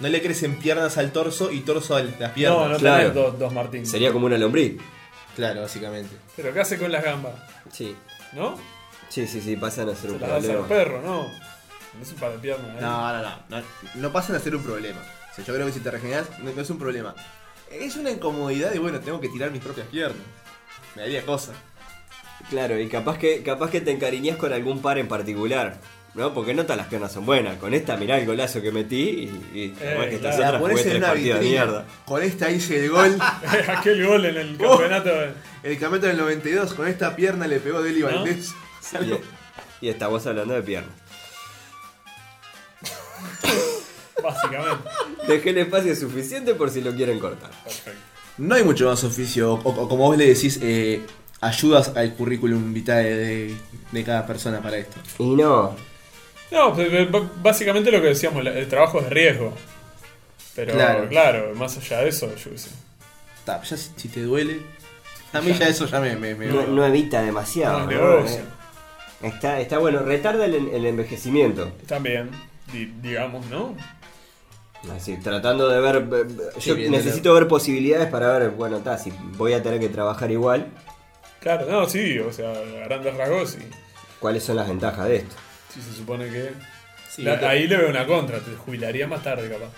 no 0.00 0.08
le 0.08 0.20
crecen 0.20 0.58
piernas 0.58 0.98
al 0.98 1.12
torso 1.12 1.50
y 1.50 1.60
torso 1.60 1.96
a 1.96 2.02
las 2.02 2.32
piernas. 2.32 2.58
No, 2.58 2.68
no 2.68 2.76
claro. 2.76 2.98
tenés 2.98 3.14
dos, 3.14 3.38
dos 3.38 3.52
Martín. 3.52 3.86
Sería 3.86 4.12
como 4.12 4.26
una 4.26 4.36
lombriz. 4.36 4.76
Claro, 5.36 5.60
básicamente. 5.62 6.10
Pero 6.36 6.52
¿qué 6.52 6.60
hace 6.60 6.76
con 6.76 6.90
las 6.90 7.04
gambas? 7.04 7.34
Sí. 7.72 7.94
¿No? 8.32 8.56
Sí, 9.08 9.26
sí, 9.26 9.40
sí, 9.40 9.56
pasan 9.56 9.88
a 9.88 9.94
ser 9.94 10.10
Se 10.10 10.16
un 10.16 10.20
las 10.20 10.28
das 10.30 10.44
a 10.50 10.52
los 10.52 10.66
problema. 10.66 10.68
perros, 10.68 11.04
¿no? 11.04 11.26
No 11.98 12.02
es 12.04 12.12
un 12.12 12.18
par 12.18 12.32
de 12.32 12.38
piernas. 12.38 12.70
¿eh? 12.70 12.78
No, 12.80 13.12
no, 13.12 13.22
no, 13.22 13.36
no. 13.50 13.62
No 13.96 14.12
pasan 14.12 14.36
a 14.36 14.38
ser 14.40 14.54
un 14.56 14.62
problema. 14.62 15.00
O 15.32 15.34
sea, 15.34 15.44
yo 15.44 15.54
creo 15.54 15.66
que 15.66 15.72
si 15.72 15.80
te 15.80 15.90
regeneras 15.90 16.26
no, 16.40 16.50
no 16.52 16.60
es 16.62 16.70
un 16.70 16.78
problema. 16.78 17.14
Es 17.70 17.96
una 17.96 18.10
incomodidad 18.10 18.72
y 18.74 18.78
bueno, 18.78 19.00
tengo 19.00 19.20
que 19.20 19.28
tirar 19.28 19.50
mis 19.50 19.62
propias 19.62 19.86
piernas. 19.88 20.16
Me 20.96 21.02
daría 21.02 21.24
cosa. 21.26 21.52
Claro, 22.50 22.78
y 22.80 22.88
capaz 22.88 23.18
que, 23.18 23.42
capaz 23.42 23.70
que 23.70 23.80
te 23.80 23.90
encariñas 23.90 24.36
con 24.36 24.52
algún 24.52 24.80
par 24.80 24.98
en 24.98 25.08
particular. 25.08 25.76
¿No? 26.14 26.32
Porque 26.32 26.54
no 26.54 26.62
todas 26.62 26.78
las 26.78 26.86
piernas 26.86 27.12
son 27.12 27.26
buenas. 27.26 27.58
Con 27.58 27.74
esta 27.74 27.96
mirá 27.96 28.18
el 28.18 28.26
golazo 28.26 28.62
que 28.62 28.72
metí 28.72 28.98
y, 29.00 29.50
y 29.52 29.68
que 29.70 30.18
claro. 30.18 30.52
La 30.52 30.58
pones 30.58 30.78
en 30.78 30.84
tres 30.84 30.96
una 30.98 31.06
partidos 31.08 31.38
de 31.38 31.44
vitrina. 31.44 31.64
mierda. 31.66 31.84
Con 32.06 32.22
esta 32.22 32.50
hice 32.50 32.84
el 32.84 32.90
gol. 32.90 33.18
Aquel 33.68 34.06
gol 34.06 34.24
en 34.24 34.36
el 34.36 34.56
Oh. 34.64 34.68
campeonato. 34.78 35.10
El 35.62 35.78
campeonato 35.78 36.06
del 36.06 36.16
92. 36.16 36.74
Con 36.74 36.88
esta 36.88 37.14
pierna 37.14 37.46
le 37.46 37.60
pegó 37.60 37.82
Deli 37.82 38.00
¿No? 38.00 38.06
Valdés. 38.06 38.52
Y, 39.80 39.86
y 39.86 39.88
estamos 39.90 40.26
hablando 40.26 40.54
de 40.54 40.62
piernas. 40.62 40.90
Básicamente. 44.22 44.88
Dejé 45.26 45.50
el 45.50 45.58
espacio 45.58 45.94
suficiente 45.94 46.54
por 46.54 46.70
si 46.70 46.80
lo 46.80 46.94
quieren 46.94 47.18
cortar. 47.18 47.50
Perfecto. 47.64 48.00
No 48.38 48.54
hay 48.54 48.64
mucho 48.64 48.86
más 48.88 49.02
oficio. 49.04 49.54
O, 49.54 49.68
o 49.68 49.88
como 49.88 50.04
vos 50.08 50.16
le 50.16 50.26
decís, 50.28 50.58
eh, 50.62 51.02
ayudas 51.40 51.92
al 51.96 52.14
currículum 52.14 52.72
vitae 52.72 53.04
de, 53.14 53.56
de 53.92 54.04
cada 54.04 54.26
persona 54.26 54.60
para 54.60 54.76
esto. 54.78 54.96
Y 55.18 55.34
no, 55.36 55.74
No, 56.50 56.74
pues, 56.74 56.88
eh, 56.92 57.08
básicamente 57.42 57.90
lo 57.90 58.00
que 58.00 58.08
decíamos, 58.08 58.44
el 58.46 58.68
trabajo 58.68 58.98
es 58.98 59.04
de 59.04 59.10
riesgo. 59.10 59.52
Pero 60.54 60.72
Claro. 60.74 61.08
claro, 61.08 61.54
más 61.54 61.76
allá 61.76 61.98
de 62.00 62.08
eso, 62.08 62.28
yo 62.34 62.56
sé. 62.58 62.70
Ta, 63.44 63.62
ya 63.62 63.76
si, 63.76 63.90
si 63.96 64.08
te 64.08 64.22
duele. 64.22 64.60
A 65.32 65.40
mí 65.40 65.52
ya 65.52 65.68
eso 65.68 65.86
ya 65.86 66.00
me. 66.00 66.16
me, 66.16 66.34
me- 66.34 66.46
no, 66.46 66.66
no 66.66 66.84
evita 66.86 67.22
demasiado. 67.22 67.80
No, 67.80 67.86
¿no? 68.20 68.26
Eh, 68.26 68.40
Está, 69.22 69.60
está 69.60 69.78
bueno, 69.78 70.00
retarda 70.00 70.44
el, 70.46 70.54
el 70.68 70.86
envejecimiento. 70.86 71.72
También, 71.88 72.30
digamos, 72.72 73.46
¿no? 73.46 73.76
Así, 74.94 75.16
tratando 75.16 75.68
de 75.68 75.80
ver. 75.80 76.06
Sí, 76.58 76.70
Yo 76.70 76.76
necesito 76.90 77.34
ver 77.34 77.48
posibilidades 77.48 78.08
para 78.08 78.38
ver, 78.38 78.50
bueno, 78.50 78.76
está, 78.78 78.96
si 78.96 79.12
voy 79.36 79.52
a 79.52 79.62
tener 79.62 79.80
que 79.80 79.88
trabajar 79.88 80.30
igual. 80.30 80.68
Claro, 81.40 81.66
no, 81.70 81.88
sí, 81.88 82.18
o 82.18 82.32
sea, 82.32 82.52
grandes 82.86 83.16
rasgos 83.16 83.56
y 83.56 83.68
¿Cuáles 84.20 84.42
son 84.42 84.56
las 84.56 84.68
ventajas 84.68 85.06
de 85.08 85.16
esto? 85.16 85.34
sí 85.72 85.80
se 85.80 85.92
supone 85.96 86.28
que... 86.28 86.50
Sí, 87.08 87.22
La- 87.22 87.38
te- 87.38 87.46
ahí 87.46 87.66
le 87.68 87.76
veo 87.76 87.90
una 87.90 88.06
contra, 88.06 88.38
te 88.40 88.52
jubilaría 88.56 89.06
más 89.06 89.22
tarde 89.22 89.48
capaz. 89.48 89.70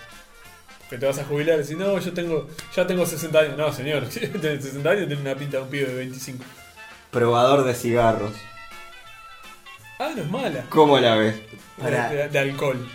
Que 0.89 0.97
te 0.97 1.05
vas 1.05 1.17
a 1.19 1.23
jubilar 1.23 1.55
y 1.59 1.61
decís, 1.61 1.77
no, 1.77 1.97
yo 1.99 2.11
tengo, 2.13 2.47
ya 2.75 2.85
tengo 2.85 3.05
60 3.05 3.39
años. 3.39 3.57
No, 3.57 3.71
señor, 3.71 4.05
si 4.09 4.19
tenés 4.27 4.63
60 4.63 4.89
años 4.89 5.03
tenés 5.07 5.19
una 5.19 5.35
pinta 5.35 5.57
de 5.57 5.63
un 5.63 5.69
pibe 5.69 5.85
de 5.87 5.95
25. 5.95 6.43
Probador 7.11 7.63
de 7.63 7.73
cigarros. 7.73 8.31
Ah, 10.03 10.11
no 10.15 10.21
es 10.23 10.29
mala. 10.29 10.65
¿Cómo 10.69 10.97
la 10.99 11.15
ves? 11.15 11.35
Para- 11.79 12.09
De, 12.09 12.29
de 12.29 12.39
alcohol. 12.39 12.87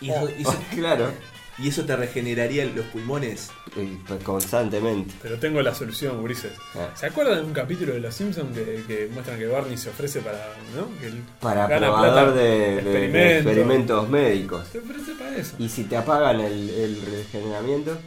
y, 0.00 0.10
eso, 0.10 0.28
y 0.38 0.42
eso- 0.42 0.58
claro. 0.74 1.12
y 1.58 1.68
eso 1.68 1.84
te 1.84 1.96
regeneraría 1.96 2.64
los 2.66 2.84
pulmones. 2.86 3.50
Y, 3.76 3.86
pues, 4.06 4.22
constantemente. 4.24 5.14
Pero 5.22 5.38
tengo 5.38 5.62
la 5.62 5.74
solución, 5.74 6.22
Grises. 6.24 6.52
Ah. 6.74 6.88
¿Se 6.94 7.06
acuerdan 7.06 7.36
de 7.36 7.42
un 7.44 7.52
capítulo 7.52 7.92
de 7.92 8.00
Los 8.00 8.14
Simpsons 8.14 8.54
que, 8.56 8.82
que 8.86 9.08
muestran 9.12 9.38
que 9.38 9.46
Barney 9.46 9.76
se 9.78 9.90
ofrece 9.90 10.20
para, 10.20 10.38
¿no? 10.76 10.88
Que 10.98 11.06
él 11.06 11.22
Para 11.40 11.66
gana 11.68 11.86
probador 11.88 12.32
plata, 12.32 12.38
de, 12.38 12.48
de- 12.48 12.58
de 12.58 12.76
experimento. 12.80 13.28
experimentos 13.50 14.08
médicos. 14.08 14.66
Se 14.72 14.78
ofrece 14.78 15.12
para 15.12 15.36
eso. 15.36 15.54
Y 15.58 15.68
si 15.68 15.84
te 15.84 15.96
apagan 15.96 16.40
el, 16.40 16.68
el 16.70 17.02
regeneramiento, 17.02 17.98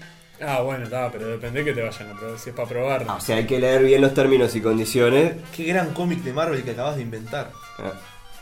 Ah, 0.46 0.62
bueno, 0.62 0.84
está, 0.86 1.12
pero 1.12 1.28
depende 1.28 1.64
que 1.64 1.74
te 1.74 1.82
vayan 1.82 2.10
a 2.12 2.20
probar. 2.20 2.40
Si 2.40 2.50
es 2.50 2.56
para 2.56 2.68
probar. 2.70 3.06
ah, 3.08 3.16
o 3.16 3.22
sea, 3.22 3.38
hay 3.38 3.46
que 3.46 3.60
leer 3.60 3.84
bien 3.84 4.02
los 4.02 4.14
términos 4.14 4.56
y 4.56 4.62
condiciones. 4.62 5.34
Qué 5.56 5.64
gran 5.66 5.94
cómic 5.94 6.20
de 6.24 6.34
Marvel 6.34 6.64
que 6.64 6.72
acabas 6.72 6.96
de 6.98 7.02
inventar. 7.04 7.52
Ah, 7.80 7.94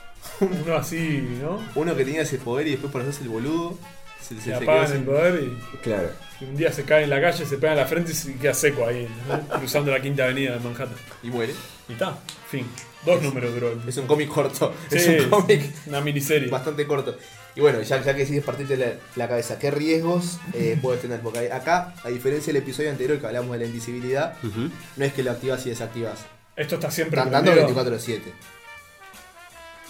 Uno 0.39 0.75
así, 0.75 1.37
¿no? 1.41 1.59
Uno 1.75 1.95
que 1.95 2.03
tenía 2.05 2.21
ese 2.21 2.37
poder 2.37 2.67
y 2.67 2.71
después 2.71 2.91
por 2.91 3.01
hacerse 3.01 3.23
el 3.23 3.29
boludo. 3.29 3.77
Se, 4.21 4.39
se- 4.39 4.53
apagan 4.53 4.85
el 4.85 4.91
sin- 4.97 5.05
poder 5.05 5.43
y, 5.43 5.77
claro. 5.83 6.09
y 6.39 6.45
un 6.45 6.55
día 6.55 6.71
se 6.71 6.83
cae 6.83 7.03
en 7.03 7.09
la 7.09 7.19
calle, 7.19 7.43
se 7.45 7.57
pega 7.57 7.73
en 7.73 7.79
la 7.79 7.85
frente 7.87 8.11
y 8.11 8.15
se 8.15 8.35
queda 8.35 8.53
seco 8.53 8.85
ahí, 8.85 9.07
¿no? 9.27 9.57
cruzando 9.57 9.91
la 9.91 9.99
quinta 9.99 10.23
avenida 10.25 10.53
de 10.53 10.59
Manhattan. 10.59 10.95
y 11.23 11.29
muere. 11.31 11.53
Y 11.89 11.93
está, 11.93 12.17
fin. 12.49 12.67
Dos 13.03 13.21
números 13.23 13.51
duró. 13.53 13.71
el- 13.71 13.89
Es 13.89 13.97
un 13.97 14.05
cómic 14.05 14.29
corto. 14.29 14.73
Sí, 14.91 14.97
es 14.97 15.23
un 15.23 15.29
cómic 15.29 15.71
una 15.87 16.01
miniserie. 16.01 16.49
bastante 16.49 16.85
corto. 16.85 17.17
Y 17.55 17.59
bueno, 17.59 17.81
ya, 17.81 18.01
ya 18.01 18.13
que 18.13 18.19
decides 18.21 18.43
partirte 18.45 18.77
la, 18.77 18.93
la 19.15 19.27
cabeza, 19.27 19.59
¿qué 19.59 19.71
riesgos 19.71 20.39
eh, 20.53 20.77
puedes 20.81 21.01
tener? 21.01 21.19
Porque 21.19 21.51
acá, 21.51 21.93
a 22.03 22.09
diferencia 22.09 22.53
del 22.53 22.61
episodio 22.61 22.89
anterior 22.89 23.19
que 23.19 23.27
hablamos 23.27 23.51
de 23.51 23.59
la 23.59 23.65
invisibilidad, 23.65 24.35
no 24.41 25.05
es 25.05 25.13
que 25.13 25.21
lo 25.23 25.31
activas 25.31 25.65
y 25.65 25.69
desactivas. 25.69 26.19
Esto 26.55 26.75
está 26.75 26.91
siempre 26.91 27.21
prendido. 27.21 27.67
24-7. 27.67 28.21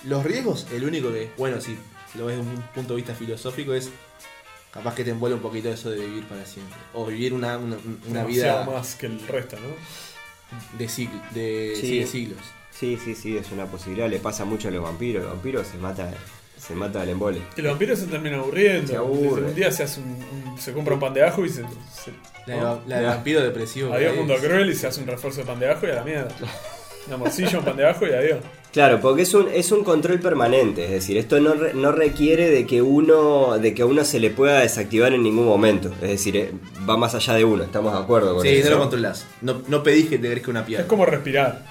Los 0.06 0.24
riesgos, 0.24 0.65
el 0.74 0.84
único 0.84 1.12
que, 1.12 1.30
bueno, 1.38 1.62
si 1.62 1.77
lo 2.18 2.25
ves 2.25 2.38
desde 2.38 2.50
un 2.50 2.62
punto 2.74 2.94
de 2.94 2.98
vista 2.98 3.13
filosófico, 3.13 3.74
es 3.74 3.89
capaz 4.72 4.96
que 4.96 5.03
te 5.03 5.12
envuelve 5.12 5.36
un 5.36 5.41
poquito 5.44 5.70
eso 5.70 5.91
de 5.91 6.00
vivir 6.00 6.25
para 6.25 6.46
siempre. 6.46 6.77
O 6.94 7.06
vivir 7.06 7.34
una, 7.34 7.58
una, 7.58 7.77
una 8.08 8.24
vida 8.24 8.63
más 8.65 8.96
que 8.96 9.06
el 9.06 9.27
resto, 9.27 9.58
¿no? 9.58 9.68
de, 10.77 10.86
de, 11.34 11.75
Sí. 11.75 11.82
sí, 11.88 12.00
de 12.00 12.08
siglos. 12.08 12.39
Sí, 12.72 12.98
sí, 13.03 13.13
sí, 13.13 13.38
es 13.38 13.51
una 13.51 13.65
posibilidad. 13.68 14.10
Le 14.10 14.20
pasa 14.20 14.46
mucho 14.46 14.70
a 14.70 14.72
los 14.72 14.84
vampiros. 14.84 15.24
Los 15.24 15.34
vampiros 15.34 15.68
se 15.68 15.77
mata, 15.77 16.12
se 16.65 16.75
mata 16.75 17.01
al 17.01 17.10
embole. 17.10 17.39
Que 17.56 17.62
los 17.62 17.72
vampiros 17.72 17.98
se 18.00 18.06
terminan 18.08 18.39
aburriendo. 18.41 18.88
Se 18.88 18.96
aburre. 18.98 19.46
Un 19.48 19.56
día 19.56 19.72
se 19.72 19.84
hace 19.84 20.00
un, 20.01 20.08
un- 20.51 20.58
se 20.60 20.74
compra 20.74 20.94
un 20.94 21.00
pan 21.00 21.13
de 21.13 21.24
ajo 21.24 21.44
y 21.46 21.50
se. 21.50 21.62
se- 21.63 22.12
La, 22.46 22.56
de- 22.56 22.62
¿no? 22.62 22.82
la 22.88 23.01
vampiro 23.01 23.41
depresivo. 23.41 23.94
Adiós 23.94 24.15
mundo 24.15 24.36
cruel 24.41 24.70
y 24.70 24.75
se 24.75 24.88
hace 24.88 25.01
un 25.01 25.08
refuerzo 25.08 25.41
de 25.41 25.46
pan 25.48 25.60
de 25.60 25.70
ajo 25.70 25.88
y 25.88 25.89
a 25.91 25.96
la 25.96 26.03
mierda. 26.03 26.30
Una 27.08 27.18
morcilla, 27.18 27.58
un 27.58 27.65
pan 27.65 27.75
de 27.77 27.88
ajo 27.88 28.06
y 28.06 28.12
adiós. 28.13 28.38
Claro, 28.72 29.01
porque 29.01 29.24
es 29.24 29.34
un, 29.34 29.48
es 29.51 29.72
un 29.72 29.84
control 29.84 30.20
permanente, 30.20 30.86
es 30.86 30.91
decir, 30.91 31.18
esto 31.18 31.39
no, 31.39 31.56
re- 31.56 31.74
no 31.74 31.91
requiere 31.91 32.50
de 32.51 32.68
que 32.68 32.82
uno 32.84 33.58
de 33.58 33.74
que 33.74 33.82
a 33.82 33.86
uno 33.88 34.06
se 34.06 34.20
le 34.20 34.30
pueda 34.30 34.60
desactivar 34.60 35.12
en 35.12 35.24
ningún 35.24 35.46
momento, 35.46 35.91
es 36.00 36.10
decir, 36.10 36.38
eh, 36.38 36.51
va 36.88 36.96
más 36.98 37.15
allá 37.15 37.34
de 37.34 37.44
uno, 37.44 37.63
estamos 37.63 37.91
de 37.91 38.00
acuerdo 38.00 38.36
con 38.36 38.44
Sí, 38.44 38.50
eso. 38.50 38.70
no 38.70 38.75
lo 38.75 38.82
controlás. 38.84 39.25
No, 39.41 39.62
no 39.68 39.82
pedís 39.82 40.10
que 40.10 40.20
te 40.20 40.30
crezca 40.30 40.51
una 40.51 40.63
piedra. 40.63 40.84
Es 40.84 40.88
como 40.88 41.06
respirar. 41.08 41.65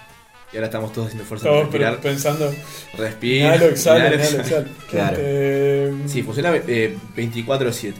Y 0.52 0.56
ahora 0.56 0.66
estamos 0.66 0.92
todos 0.92 1.08
haciendo 1.08 1.28
de 1.34 1.40
Todos 1.40 1.60
respirar. 1.62 1.90
pero 1.98 2.02
pensando. 2.02 2.52
Respira. 2.98 3.46
Inhalo, 3.56 3.66
exhalo, 3.66 3.98
inhalo, 3.98 4.14
inhalo, 4.16 4.40
exhalo. 4.40 4.60
exhalo. 4.66 4.68
Claro. 4.90 6.08
Sí, 6.08 6.22
funciona 6.22 6.56
eh, 6.66 6.96
24-7. 7.16 7.94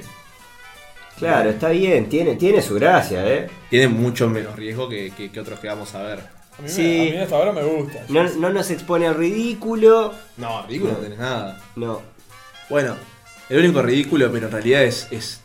Claro, 1.19 1.51
está 1.51 1.69
bien, 1.69 2.09
tiene, 2.09 2.37
tiene 2.37 2.63
su 2.63 2.75
gracia, 2.77 3.27
¿eh? 3.29 3.51
Tiene 3.69 3.89
mucho 3.89 4.29
menos 4.29 4.57
riesgo 4.57 4.89
que, 4.89 5.11
que- 5.11 5.31
que 5.31 5.41
otros 5.41 5.61
que 5.61 5.69
vamos 5.69 5.95
a 5.95 6.03
ver. 6.03 6.19
a, 6.19 6.63
mí 6.63 6.65
me- 6.65 6.69
Sí. 6.69 7.09
a 7.09 7.13
mí 7.13 7.17
hasta 7.19 7.37
ahora 7.37 7.53
me 7.53 7.63
gusta. 7.63 8.05
No, 8.09 8.25
no 8.25 8.51
nos 8.51 8.71
expone 8.71 9.07
al 9.07 9.15
ridículo, 9.17 10.15
No, 10.39 10.67
ridículo 10.67 10.93
no 10.93 10.99
tenés 10.99 11.19
nada. 11.19 11.61
no. 11.77 12.01
Bueno, 12.71 12.97
el 13.51 13.59
único 13.59 13.83
ridículo, 13.83 14.31
pero 14.33 14.47
en 14.47 14.53
realidad 14.53 14.83
es, 14.85 15.09
es 15.11 15.41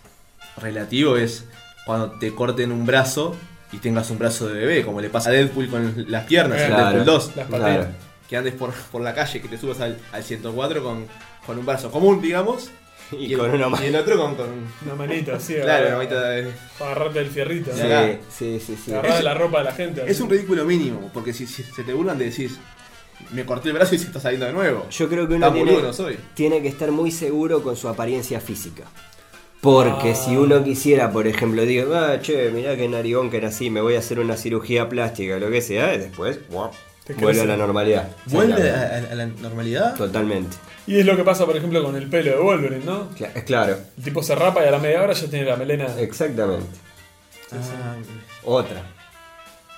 relativo, 0.58 1.18
es 1.18 1.44
cuando 1.86 2.12
te 2.20 2.34
corten 2.34 2.72
un 2.72 2.86
brazo 2.86 3.36
y 3.72 3.78
tengas 3.78 4.10
un 4.10 4.18
brazo 4.20 4.48
de 4.48 4.54
bebé, 4.60 4.86
como 4.86 5.02
le 5.02 5.10
pasa 5.10 5.30
a 5.30 5.34
Deadpool 5.34 5.70
con 5.70 6.06
las 6.10 6.26
piernas 6.26 6.62
en 6.62 6.68
Claro. 6.68 6.84
Deadpool 6.86 7.06
2. 7.06 7.32
Las 7.36 7.48
Claro. 7.48 7.88
Que 8.30 8.38
andes 8.38 8.54
por, 8.54 8.74
por 8.92 9.02
la 9.02 9.14
calle, 9.14 9.42
que 9.42 9.48
te 9.48 9.58
subas 9.58 9.80
al, 9.82 9.98
al 10.12 10.24
104 10.24 10.82
con, 10.84 11.06
con 11.46 11.60
un 11.60 11.66
brazo 11.66 11.92
común, 11.92 12.22
digamos. 12.22 12.70
Y, 13.12 13.34
el, 13.34 13.38
con 13.40 13.52
una 13.52 13.84
y 13.84 13.88
el 13.88 13.96
otro 13.98 14.18
con... 14.18 14.34
con 14.34 14.48
Una 14.84 14.96
manita 14.96 15.36
así. 15.36 15.54
claro, 15.56 15.88
una 15.90 15.98
manita 15.98 16.22
de... 16.30 16.52
Para 16.80 16.92
agarrarte 16.92 17.20
el 17.20 17.28
fierrito. 17.28 17.72
Sí. 17.76 17.84
¿no? 17.84 18.04
Sí, 18.08 18.18
sí, 18.32 18.60
sí, 18.66 18.78
sí. 18.86 18.92
Agarrar 18.94 19.18
de 19.18 19.24
la 19.24 19.34
ropa 19.36 19.60
de 19.60 19.64
la 19.66 19.74
gente. 19.74 20.04
Es 20.08 20.20
un 20.22 20.30
ridículo 20.30 20.66
mínimo, 20.66 21.12
porque 21.14 21.32
si, 21.34 21.46
si 21.46 21.62
se 21.62 21.84
te 21.84 21.94
burlan 21.94 22.18
de 22.18 22.26
decir, 22.26 22.50
me 23.32 23.46
corté 23.46 23.70
el 23.70 23.76
brazo 23.76 23.94
y 23.94 24.00
se 24.00 24.08
está 24.08 24.20
saliendo 24.20 24.48
de 24.48 24.54
nuevo. 24.54 24.88
Yo 24.90 25.08
creo 25.08 25.28
que 25.28 25.36
uno 25.36 25.54
tiene, 25.54 25.78
tiene 26.34 26.62
que 26.64 26.68
estar 26.68 26.92
muy 26.92 27.12
seguro 27.12 27.62
con 27.62 27.76
su 27.78 27.88
apariencia 27.88 28.40
física. 28.40 28.86
Porque 29.66 30.12
Ah. 30.12 30.16
si 30.16 30.38
uno 30.38 30.64
quisiera, 30.64 31.12
por 31.12 31.26
ejemplo, 31.28 31.64
digo, 31.64 31.94
ah, 31.96 32.20
che, 32.22 32.52
mirá 32.52 32.76
que 32.78 32.88
narigón 32.88 33.30
que 33.32 33.42
nací, 33.42 33.70
me 33.70 33.82
voy 33.82 33.96
a 33.96 34.00
hacer 34.00 34.20
una 34.20 34.38
cirugía 34.38 34.88
plástica, 34.88 35.38
lo 35.40 35.50
que 35.50 35.62
sea, 35.62 35.94
y 35.96 35.98
después. 35.98 36.40
Te 37.06 37.14
vuelve 37.16 37.42
a 37.42 37.46
la 37.46 37.58
normalidad. 37.58 38.10
¿Vuelve 38.28 38.70
a, 38.72 39.14
la 39.16 39.26
normalidad? 39.28 39.96
Totalmente. 39.96 40.56
Y 40.88 41.00
es 41.00 41.06
lo 41.06 41.16
que 41.16 41.24
pasa, 41.24 41.46
por 41.46 41.56
ejemplo, 41.58 41.84
con 41.84 41.96
el 41.96 42.08
pelo 42.10 42.32
de 42.32 42.38
Wolverine, 42.38 42.86
¿no? 42.86 43.10
Claro, 43.46 43.78
El 43.98 44.04
tipo 44.04 44.24
se 44.24 44.34
rapa 44.36 44.64
y 44.64 44.68
a 44.68 44.72
la 44.72 44.80
media 44.80 45.02
hora 45.04 45.14
ya 45.14 45.28
tiene 45.28 45.46
la 45.46 45.56
melena. 45.56 45.88
exactamente. 46.00 46.66
Ah, 47.52 47.96
Otra. 48.44 48.84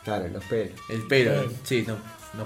Claro, 0.04 0.28
los 0.30 0.44
pelos. 0.46 0.72
el 0.90 1.02
pelo, 1.08 1.32
Claro. 1.34 1.50
sí, 1.64 1.84
no. 1.86 1.96
no, 2.38 2.44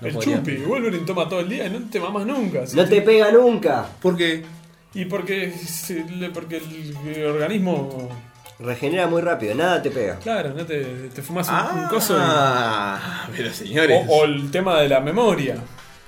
no 0.00 0.06
el 0.08 0.14
podría. 0.14 0.36
chupi. 0.36 0.56
Wolverine 0.58 1.04
toma 1.04 1.28
todo 1.28 1.40
el 1.40 1.48
día 1.48 1.66
y 1.66 1.70
no 1.70 1.80
te 1.90 1.98
mamas 1.98 2.24
nunca. 2.26 2.62
No 2.74 2.88
te 2.88 3.02
pega 3.02 3.30
nunca. 3.32 3.86
Porque 4.00 4.44
Y 4.94 5.04
porque, 5.06 5.52
porque 6.34 6.56
el, 6.58 7.24
organismo. 7.26 8.10
Regenera 8.58 9.06
muy 9.08 9.22
rápido, 9.22 9.54
nada 9.54 9.82
te 9.82 9.90
pega. 9.90 10.18
Claro, 10.18 10.50
no 10.54 10.64
te, 10.64 10.84
te 11.14 11.22
fumas 11.22 11.48
un, 11.48 11.80
un 11.80 11.88
coso 11.88 12.14
y- 12.16 12.20
Ah, 12.22 13.26
pero 13.36 13.52
señores. 13.52 14.04
o, 14.08 14.12
o 14.12 14.24
el 14.24 14.50
tema 14.52 14.80
de 14.80 14.88
la 14.88 15.00
memoria, 15.00 15.56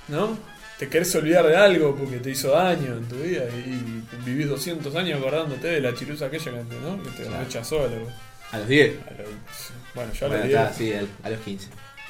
¿no? 0.07 0.37
Te 0.79 0.87
querés 0.87 1.13
olvidar 1.15 1.45
de 1.47 1.55
algo 1.57 1.95
porque 1.95 2.17
te 2.17 2.29
hizo 2.31 2.51
daño 2.51 2.93
en 2.93 3.05
tu 3.09 3.15
vida 3.15 3.43
y 3.49 4.03
vivís 4.25 4.47
200 4.49 4.95
años 4.95 5.19
acordándote 5.19 5.67
de 5.67 5.81
la 5.81 5.93
chirusa 5.95 6.25
aquella 6.27 6.43
que, 6.51 6.75
¿no? 6.81 7.01
que 7.03 7.09
te 7.11 7.23
Claro. 7.23 7.43
rechazó 7.43 7.79
a 7.79 7.87
los, 7.87 8.09
A 8.51 8.57
los 8.59 8.67
10. 8.67 8.93
a 9.07 9.11
los- 9.21 9.29
Bueno, 9.95 10.13
yo 10.13 10.25
a 10.25 10.29
Bueno, 10.29 10.43
los 10.43 10.51
10. 10.53 10.61
está, 10.61 10.73
sí, 10.73 10.93
a 11.23 11.29
los 11.29 11.39
15. 11.39 11.67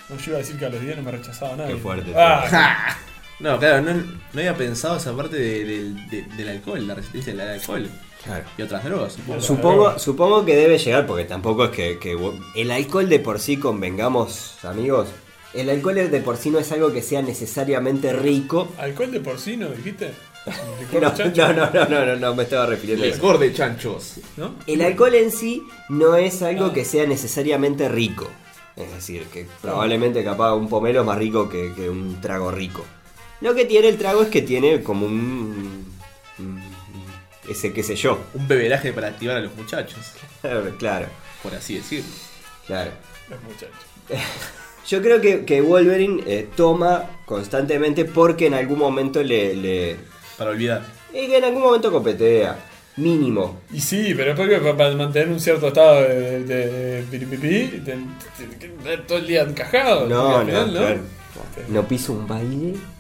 No, 0.09 0.17
yo 0.17 0.23
iba 0.27 0.35
a 0.35 0.39
decir 0.39 0.57
que 0.59 0.65
a 0.65 0.69
los 0.69 0.81
10 0.81 0.97
no 0.97 1.03
me 1.03 1.11
rechazaba 1.11 1.55
nadie. 1.55 1.73
Qué 1.75 1.79
fuerte, 1.81 2.13
Ah, 2.15 2.95
No, 3.39 3.59
claro, 3.59 3.81
no, 3.81 3.93
no 3.93 4.39
había 4.39 4.55
pensado 4.55 4.97
esa 4.97 5.15
parte 5.15 5.35
de- 5.37 5.65
del- 5.65 6.09
de- 6.09 6.23
del 6.37 6.49
alcohol, 6.49 6.87
la 6.87 6.95
resistencia 6.95 7.33
al 7.33 7.41
alcohol 7.41 7.89
Claro. 8.23 8.43
y 8.57 8.61
otras 8.61 8.83
drogas. 8.83 9.13
supongo. 9.13 9.41
Supongo, 9.41 9.99
supongo 9.99 10.45
que 10.45 10.55
debe 10.55 10.77
llegar, 10.77 11.05
porque 11.05 11.25
tampoco 11.25 11.65
es 11.65 11.71
que, 11.71 11.99
que 11.99 12.17
el 12.55 12.71
alcohol 12.71 13.09
de 13.09 13.19
por 13.19 13.39
sí, 13.39 13.57
convengamos 13.57 14.63
amigos, 14.63 15.09
el 15.53 15.69
alcohol 15.69 15.95
de 15.95 16.19
por 16.21 16.37
sí 16.37 16.49
no 16.49 16.59
es 16.59 16.71
algo 16.71 16.91
que 16.93 17.01
sea 17.01 17.21
necesariamente 17.21 18.13
rico. 18.13 18.69
¿Alcohol 18.77 19.11
de 19.11 19.19
porcino, 19.19 19.67
dijiste? 19.69 20.11
No, 20.93 21.01
no, 21.01 21.53
no, 21.53 21.69
no, 21.73 21.89
no, 21.89 22.05
no, 22.05 22.15
no, 22.17 22.35
me 22.35 22.43
estaba 22.43 22.67
refiriendo 22.67 23.03
a 23.03 23.07
eso. 23.07 23.15
Licor 23.17 23.39
de 23.39 23.51
chanchos. 23.53 24.13
¿no? 24.37 24.55
El 24.67 24.81
alcohol 24.83 25.15
en 25.15 25.31
sí 25.31 25.63
no 25.89 26.15
es 26.15 26.41
algo 26.43 26.65
Ah. 26.67 26.73
que 26.73 26.85
sea 26.85 27.05
necesariamente 27.07 27.89
rico. 27.89 28.27
Es 28.75 28.91
decir, 28.93 29.23
que 29.33 29.47
probablemente 29.61 30.23
capaz 30.23 30.53
un 30.53 30.67
pomelo 30.69 30.99
es 31.01 31.05
más 31.05 31.17
rico 31.17 31.49
que, 31.49 31.73
que 31.75 31.89
un 31.89 32.19
trago 32.21 32.51
rico. 32.51 32.85
Lo 33.41 33.53
que 33.53 33.65
tiene 33.65 33.89
el 33.89 33.97
trago 33.97 34.21
es 34.23 34.29
que 34.29 34.41
tiene 34.41 34.81
como 34.81 35.05
un... 35.05 35.85
ese 37.49 37.73
qué 37.73 37.83
sé 37.83 37.95
yo. 37.95 38.19
Un 38.33 38.47
beberaje 38.47 38.93
para 38.93 39.07
activar 39.07 39.37
a 39.37 39.41
los 39.41 39.55
muchachos, 39.55 40.13
Claro, 40.79 41.07
por 41.43 41.53
así 41.55 41.75
decirlo. 41.75 42.09
claro. 42.67 42.91
Los 43.29 43.41
muchachos. 43.43 43.75
Yo 44.87 45.01
creo 45.01 45.19
que, 45.19 45.45
que 45.45 45.61
Wolverine 45.61 46.21
eh, 46.27 46.47
toma 46.55 47.05
constantemente 47.25 48.05
porque 48.05 48.45
en 48.45 48.53
algún 48.53 48.77
momento 48.77 49.23
le, 49.23 49.55
le- 49.55 49.95
Para 50.37 50.51
olvidar. 50.51 50.83
Y 51.11 51.25
que 51.27 51.37
en 51.37 51.43
algún 51.43 51.63
momento 51.63 51.91
copetea. 51.91 52.55
Mínimo. 52.97 53.61
Y 53.73 53.81
sí, 53.81 54.13
pero 54.15 54.31
es 54.33 54.37
porque 54.37 54.57
pa- 54.59 54.77
para 54.77 54.95
mantener 54.95 55.29
un 55.29 55.39
cierto 55.39 55.69
estado 55.69 56.01
de, 56.03 56.43
de, 56.43 57.03
de 57.05 57.25
estar 58.83 59.07
todo 59.07 59.17
el 59.17 59.25
día 59.27 59.41
encajado. 59.41 60.07
No, 60.07 60.39
no, 60.39 60.45
final, 60.45 60.69
claro. 60.71 60.99
No 61.69 61.87
piso 61.87 62.13
un 62.13 62.27
baile 62.27 62.73
No. 62.73 62.94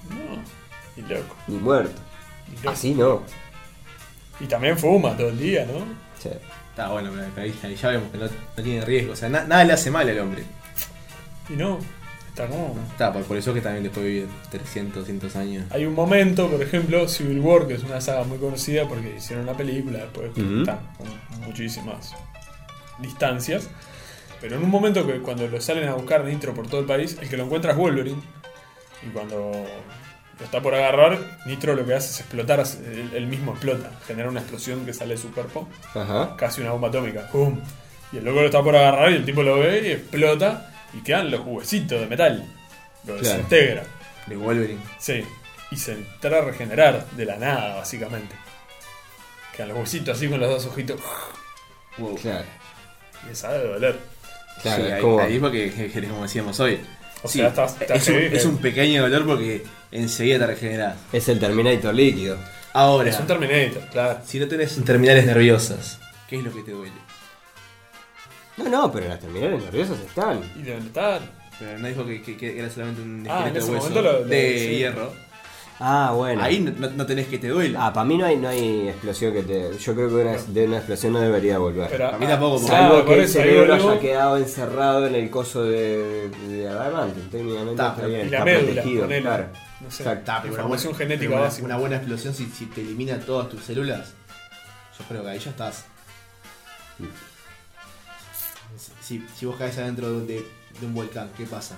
Y 0.97 1.01
loco. 1.01 1.35
ni 1.47 1.57
muerto. 1.57 2.01
Y, 2.51 2.55
loco. 2.57 2.69
Así 2.69 2.93
no. 2.93 3.23
y 4.39 4.45
también 4.45 4.77
fuma 4.77 5.15
todo 5.17 5.29
el 5.29 5.39
día, 5.39 5.65
¿no? 5.65 5.79
Sí. 6.21 6.29
Está 6.69 6.89
bueno, 6.89 7.09
pero 7.13 7.45
ahí, 7.45 7.57
ahí 7.63 7.75
ya 7.75 7.89
vemos 7.89 8.11
que 8.11 8.17
no, 8.17 8.25
no 8.25 8.63
tiene 8.63 8.83
riesgo. 8.83 9.13
O 9.13 9.15
sea, 9.15 9.29
na- 9.29 9.45
nada 9.45 9.63
le 9.63 9.73
hace 9.73 9.89
mal 9.91 10.07
al 10.09 10.19
hombre. 10.19 10.43
Y 11.49 11.53
no. 11.53 11.79
Está 12.29 12.47
como. 12.47 12.75
Está, 12.91 13.13
por, 13.13 13.23
por 13.23 13.37
eso 13.37 13.53
que 13.53 13.61
también 13.61 13.83
después 13.83 14.05
vive 14.05 14.27
300, 14.51 14.95
200 15.03 15.35
años. 15.37 15.65
Hay 15.71 15.85
un 15.85 15.93
momento, 15.93 16.49
por 16.49 16.61
ejemplo, 16.61 17.07
Civil 17.07 17.39
War, 17.39 17.65
que 17.65 17.75
es 17.75 17.83
una 17.83 18.01
saga 18.01 18.25
muy 18.25 18.37
conocida 18.39 18.85
porque 18.89 19.15
hicieron 19.17 19.47
una 19.47 19.55
película 19.55 19.99
después 19.99 20.33
que 20.33 20.41
Ujú. 20.41 20.59
está 20.59 20.79
con 20.97 21.07
muchísimas 21.45 22.13
distancias. 22.99 23.69
Pero 24.41 24.57
en 24.57 24.63
un 24.63 24.69
momento 24.69 25.07
que 25.07 25.19
cuando 25.21 25.47
lo 25.47 25.61
salen 25.61 25.87
a 25.87 25.93
buscar 25.93 26.25
Nitro 26.25 26.53
por 26.53 26.67
todo 26.67 26.81
el 26.81 26.85
país, 26.85 27.17
el 27.21 27.29
que 27.29 27.37
lo 27.37 27.45
encuentra 27.45 27.71
es 27.71 27.77
Wolverine. 27.77 28.21
Y 29.07 29.11
cuando 29.11 29.51
lo 30.39 30.45
está 30.45 30.61
por 30.61 30.75
agarrar, 30.75 31.39
Nitro 31.45 31.75
lo 31.75 31.85
que 31.85 31.93
hace 31.93 32.09
es 32.11 32.19
explotar, 32.21 32.59
él, 32.59 33.11
él 33.13 33.27
mismo 33.27 33.51
explota, 33.53 33.89
genera 34.07 34.29
una 34.29 34.41
explosión 34.41 34.85
que 34.85 34.93
sale 34.93 35.15
de 35.15 35.21
su 35.21 35.31
cuerpo, 35.33 35.67
Ajá. 35.93 36.35
casi 36.37 36.61
una 36.61 36.71
bomba 36.71 36.89
atómica. 36.89 37.27
¡Pum! 37.31 37.59
Y 38.11 38.17
el 38.17 38.25
loco 38.25 38.39
lo 38.41 38.45
está 38.47 38.61
por 38.61 38.75
agarrar 38.75 39.11
y 39.11 39.15
el 39.15 39.25
tipo 39.25 39.43
lo 39.43 39.59
ve 39.59 39.81
y 39.87 39.91
explota 39.91 40.71
y 40.93 41.01
quedan 41.01 41.31
los 41.31 41.41
huesitos 41.45 41.99
de 41.99 42.07
metal. 42.07 42.45
Lo 43.05 43.15
Claro. 43.17 43.35
desintegra. 43.37 43.83
De 44.27 44.35
Wolverine. 44.35 44.81
Sí, 44.99 45.23
y 45.71 45.75
se 45.77 45.93
entra 45.93 46.39
a 46.39 46.41
regenerar 46.41 47.05
de 47.11 47.25
la 47.25 47.37
nada, 47.37 47.75
básicamente. 47.75 48.35
Quedan 49.55 49.69
los 49.69 49.77
huesitos 49.79 50.17
así 50.17 50.27
con 50.27 50.39
los 50.39 50.49
dos 50.49 50.65
ojitos. 50.65 50.99
Wow. 51.97 52.15
Claro. 52.15 52.45
Y 53.27 53.31
esa 53.31 53.53
de 53.53 53.67
doler. 53.67 53.99
Claro, 54.61 54.81
Sí, 54.81 54.87
es 54.87 54.93
ahí, 54.93 55.01
como- 55.01 55.17
porque, 55.41 55.71
que- 55.71 55.89
que 55.91 56.07
como 56.07 56.23
decíamos 56.23 56.59
hoy. 56.59 56.79
O 57.25 57.27
Sí, 57.27 57.39
sea, 57.39 57.47
estás- 57.49 57.81
estás 57.81 58.07
es, 58.07 58.45
un, 58.45 58.55
es 58.55 58.61
pequeño 58.61 59.01
dolor 59.01 59.25
porque 59.25 59.63
enseguida 59.91 60.39
te 60.39 60.47
regenerás. 60.47 60.95
Es 61.11 61.27
el 61.27 61.39
Terminator 61.39 61.93
líquido. 61.93 62.37
Ahora, 62.73 63.09
Es 63.09 63.19
un 63.19 63.27
Terminator, 63.27 63.83
claro. 63.89 64.19
si 64.25 64.39
no 64.39 64.47
tenés 64.47 64.75
terminales 64.85 65.25
nerviosas, 65.25 65.99
¿qué 66.29 66.37
es 66.37 66.43
lo 66.43 66.53
que 66.53 66.61
te 66.61 66.71
duele? 66.71 66.93
No, 68.57 68.69
no, 68.69 68.91
pero 68.91 69.07
las 69.09 69.19
terminales 69.19 69.63
nerviosas 69.63 69.99
están. 69.99 70.41
Y 70.55 70.61
deben 70.61 70.85
estar. 70.85 71.21
Pero 71.57 71.79
no 71.79 71.87
dijo 71.87 72.05
que, 72.05 72.21
que- 72.21 72.35
que 72.37 72.59
era 72.59 72.69
solamente 72.69 73.01
un 73.01 73.25
Ah, 73.29 73.47
en 73.47 73.55
esqueleto 73.55 73.59
ese 73.59 73.71
de 73.71 73.77
hueso 73.77 73.89
lo- 74.01 74.01
lo- 74.19 74.25
de 74.25 74.59
sí. 74.59 74.75
hierro. 74.77 75.13
Ah, 75.79 76.13
bueno. 76.15 76.41
Ahí 76.41 76.61
no, 76.61 76.71
no- 76.71 76.89
no 76.95 77.05
tenés 77.05 77.27
que 77.27 77.37
te 77.37 77.49
duela. 77.49 77.87
Ah, 77.87 77.91
para 77.93 78.05
mí 78.05 78.17
no 78.17 78.25
hay, 78.25 78.37
no 78.37 78.47
hay 78.47 78.87
explosión 78.87 79.33
que 79.33 79.43
te. 79.43 79.77
Yo 79.77 79.93
creo 79.93 80.07
que 80.07 80.15
una, 80.15 80.31
de 80.37 80.65
una 80.67 80.77
explosión 80.77 81.11
no 81.13 81.19
debería 81.19 81.57
volver. 81.57 81.89
Pero, 81.89 82.09
A 82.13 82.17
mí 82.17 82.25
tampoco, 82.25 82.53
porque- 82.55 82.67
claro, 82.69 82.87
Salvo 82.93 83.05
por 83.05 83.13
que 83.15 83.21
el 83.23 83.27
cerebro 83.29 83.73
haya 83.73 83.99
quedado 83.99 84.37
encerrado 84.37 85.07
en 85.07 85.15
el 85.15 85.29
coso 85.29 85.63
de, 85.63 86.29
de 86.47 86.69
adamante. 86.69 87.19
Técnicamente 87.29 87.71
Está, 87.71 87.89
está, 87.89 88.05
bien, 88.07 88.27
Y 88.27 88.29
la 88.29 88.37
está 88.37 88.45
médula, 88.45 88.73
protegido, 88.73 89.01
ponele. 89.03 89.21
claro. 89.21 89.47
No 89.81 89.91
sé. 89.91 90.03
Exacto. 90.03 90.19
Está, 90.19 90.41
pero 90.41 90.53
Información 90.53 90.93
buena- 90.93 90.97
genética 90.97 91.27
pero 91.29 91.35
una, 91.41 91.45
básica. 91.47 91.65
una 91.65 91.77
buena 91.77 91.95
explosión 91.97 92.33
si, 92.33 92.45
si 92.45 92.65
te 92.67 92.79
elimina 92.81 93.19
todas 93.19 93.49
tus 93.49 93.61
células, 93.63 94.13
yo 94.97 95.05
creo 95.09 95.23
que 95.23 95.29
ahí 95.29 95.39
ya 95.39 95.49
estás. 95.51 95.83
Si, 99.01 99.25
si 99.37 99.45
vos 99.45 99.55
caes 99.57 99.77
adentro 99.77 100.21
de, 100.21 100.45
de 100.79 100.85
un 100.85 100.93
volcán, 100.93 101.29
¿qué 101.37 101.45
pasa? 101.45 101.75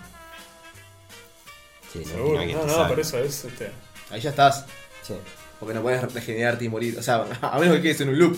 Sí, 1.91 1.99
no, 1.99 2.05
Seguro. 2.11 2.45
No, 2.45 2.65
no, 2.65 2.73
salve. 2.73 2.89
por 2.89 2.99
eso 2.99 3.17
es 3.19 3.45
este. 3.45 3.71
Ahí 4.09 4.21
ya 4.21 4.29
estás. 4.29 4.65
Sí. 5.03 5.13
Porque 5.59 5.73
no 5.73 5.81
puedes 5.81 6.01
regenerarte 6.13 6.65
y 6.65 6.69
morir. 6.69 6.97
O 6.97 7.03
sea, 7.03 7.25
a 7.41 7.59
menos 7.59 7.77
que 7.77 7.81
quedes 7.83 8.01
en 8.01 8.09
un 8.09 8.19
loop. 8.19 8.37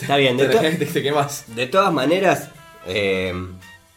Está 0.00 0.16
bien, 0.16 0.36
de, 0.38 0.46
Te, 0.48 0.86
te 0.86 1.02
quemas. 1.02 1.44
de 1.54 1.66
todas 1.66 1.92
maneras, 1.92 2.48
eh, 2.86 3.32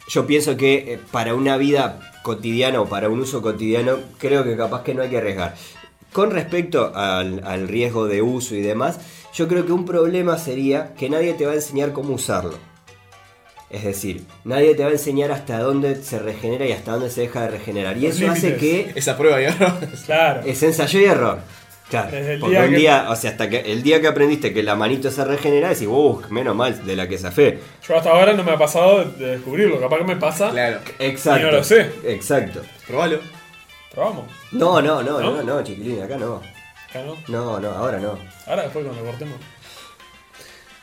yo 0.10 0.26
pienso 0.28 0.56
que 0.58 0.94
eh, 0.94 1.00
para 1.12 1.34
una 1.34 1.58
vida 1.58 2.00
cotidiana 2.24 2.82
o 2.82 2.88
para 2.88 3.10
un 3.10 3.20
uso 3.20 3.42
cotidiano, 3.42 3.98
creo 4.18 4.44
que 4.44 4.56
capaz 4.56 4.84
que 4.84 4.94
no 4.94 5.02
hay 5.02 5.10
que 5.10 5.18
arriesgar. 5.18 5.56
Con 6.14 6.32
respecto 6.32 6.94
al, 6.96 7.42
al 7.46 7.68
riesgo 7.68 8.08
de 8.08 8.22
uso 8.22 8.56
y 8.56 8.62
demás, 8.62 9.00
yo 9.34 9.48
creo 9.48 9.66
que 9.66 9.72
un 9.72 9.86
problema 9.86 10.38
sería 10.38 10.94
que 10.96 11.10
nadie 11.10 11.34
te 11.34 11.46
va 11.46 11.52
a 11.52 11.56
enseñar 11.56 11.94
cómo 11.94 12.14
usarlo. 12.14 12.58
Es 13.70 13.84
decir, 13.84 14.24
nadie 14.46 14.76
te 14.76 14.84
va 14.84 14.90
a 14.90 14.94
enseñar 14.94 15.32
hasta 15.32 15.60
dónde 15.60 16.02
se 16.02 16.20
regenera 16.20 16.66
y 16.66 16.72
hasta 16.72 16.94
dónde 16.94 17.10
se 17.10 17.22
deja 17.22 17.42
de 17.42 17.50
regenerar. 17.50 17.98
Y 17.98 18.08
Los 18.08 18.20
eso 18.22 18.32
hace 18.32 18.56
que 18.56 18.92
Esa 18.96 19.18
prueba, 19.18 19.40
¿no? 19.60 19.78
Claro. 20.06 20.42
es 20.46 20.64
ensayo 20.64 21.00
y 21.02 21.06
error. 21.06 21.40
Claro, 21.90 22.12
Desde 22.12 22.34
el 22.34 22.40
porque 22.42 22.56
día 22.58 22.64
un 22.66 22.70
que- 22.72 22.76
día, 22.78 23.06
o 23.10 23.16
sea, 23.16 23.32
hasta 23.32 23.50
que 23.50 23.60
el 23.60 23.82
día 23.82 24.02
que 24.02 24.08
aprendiste 24.08 24.54
que 24.54 24.62
la 24.62 24.76
manito 24.76 25.10
se 25.10 25.24
regenera, 25.24 25.70
decís, 25.70 25.88
uff, 25.90 26.30
menos 26.30 26.54
mal 26.56 26.86
de 26.86 26.96
la 26.98 27.08
que 27.08 27.18
zafé. 27.18 27.60
Yo 27.88 27.96
hasta 27.98 28.10
ahora 28.10 28.34
no 28.34 28.44
me 28.44 28.52
ha 28.52 28.58
pasado 28.58 29.06
de 29.06 29.32
descubrirlo. 29.38 29.80
Capaz 29.80 29.98
que 30.00 30.04
me 30.04 30.16
pasa. 30.18 30.50
Claro. 30.50 30.80
Exacto. 31.00 31.48
Y 31.48 31.52
no 31.52 31.58
lo 31.58 31.64
sé. 31.64 31.90
Exacto. 32.06 32.62
Probalo. 32.88 33.20
Probamos. 33.94 34.26
No, 34.52 34.82
no, 34.82 35.02
no, 35.02 35.20
¿No? 35.22 35.32
no, 35.38 35.44
no, 35.44 35.64
chiquilín, 35.64 36.02
acá 36.04 36.18
no. 36.18 36.42
Acá 36.90 37.02
no. 37.06 37.16
No, 37.28 37.60
no, 37.60 37.70
ahora 37.72 38.00
no. 38.00 38.18
Ahora 38.48 38.64
después 38.64 38.86
cuando 38.86 39.04
cortemos. 39.06 39.38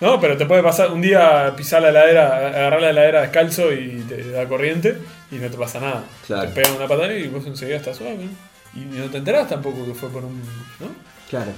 No, 0.05 0.21
pero 0.21 0.37
te 0.37 0.45
puede 0.45 0.63
pasar 0.63 0.91
un 0.93 1.01
día 1.01 1.55
pisar 1.57 1.81
la 1.81 1.89
heladera, 1.89 2.37
agarrar 2.49 2.83
la 2.83 2.91
heladera 2.91 3.21
descalzo 3.23 3.73
y 3.73 4.05
te 4.09 4.31
da 4.33 4.47
corriente 4.47 4.99
y 5.31 5.37
no 5.37 5.49
te 5.49 5.57
pasa 5.57 5.81
nada. 5.81 6.05
Claro. 6.27 6.49
Te 6.49 6.55
pegan 6.55 6.77
una 6.77 6.87
patada 6.87 7.15
y 7.15 7.27
vos 7.29 7.47
enseguida 7.47 7.77
estás 7.77 7.97
suave. 7.97 8.29
Y 8.75 8.81
no 8.81 9.07
te 9.07 9.19
enterás 9.19 9.49
tampoco 9.49 9.87
que 9.87 9.95
fue 9.95 10.11
por 10.11 10.25
un. 10.25 10.41
¿no? 10.81 10.89
Claro. 11.31 11.53